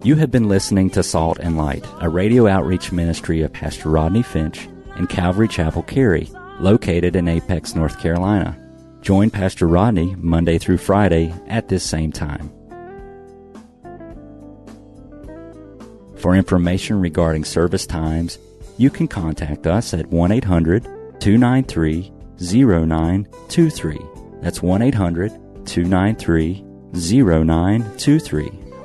You 0.03 0.15
have 0.15 0.31
been 0.31 0.47
listening 0.47 0.89
to 0.91 1.03
Salt 1.03 1.37
and 1.39 1.57
Light, 1.57 1.85
a 1.99 2.09
radio 2.09 2.47
outreach 2.47 2.91
ministry 2.91 3.43
of 3.43 3.53
Pastor 3.53 3.87
Rodney 3.89 4.23
Finch 4.23 4.67
and 4.95 5.07
Calvary 5.07 5.47
Chapel 5.47 5.83
Cary 5.83 6.27
located 6.61 7.15
in 7.15 7.27
Apex, 7.27 7.75
North 7.75 7.99
Carolina. 7.99 8.57
Join 9.01 9.29
Pastor 9.29 9.67
Rodney 9.67 10.15
Monday 10.17 10.57
through 10.57 10.77
Friday 10.77 11.33
at 11.47 11.67
this 11.67 11.83
same 11.83 12.11
time. 12.11 12.51
For 16.17 16.35
information 16.35 17.01
regarding 17.01 17.45
service 17.45 17.87
times, 17.87 18.37
you 18.77 18.91
can 18.91 19.07
contact 19.07 19.65
us 19.65 19.93
at 19.93 20.07
1 20.07 20.31
800 20.31 20.83
293 21.19 22.11
0923. 22.39 23.99
That's 24.41 24.61
1 24.61 24.81
800 24.81 25.31
293 25.65 26.63
0923. 26.93 28.70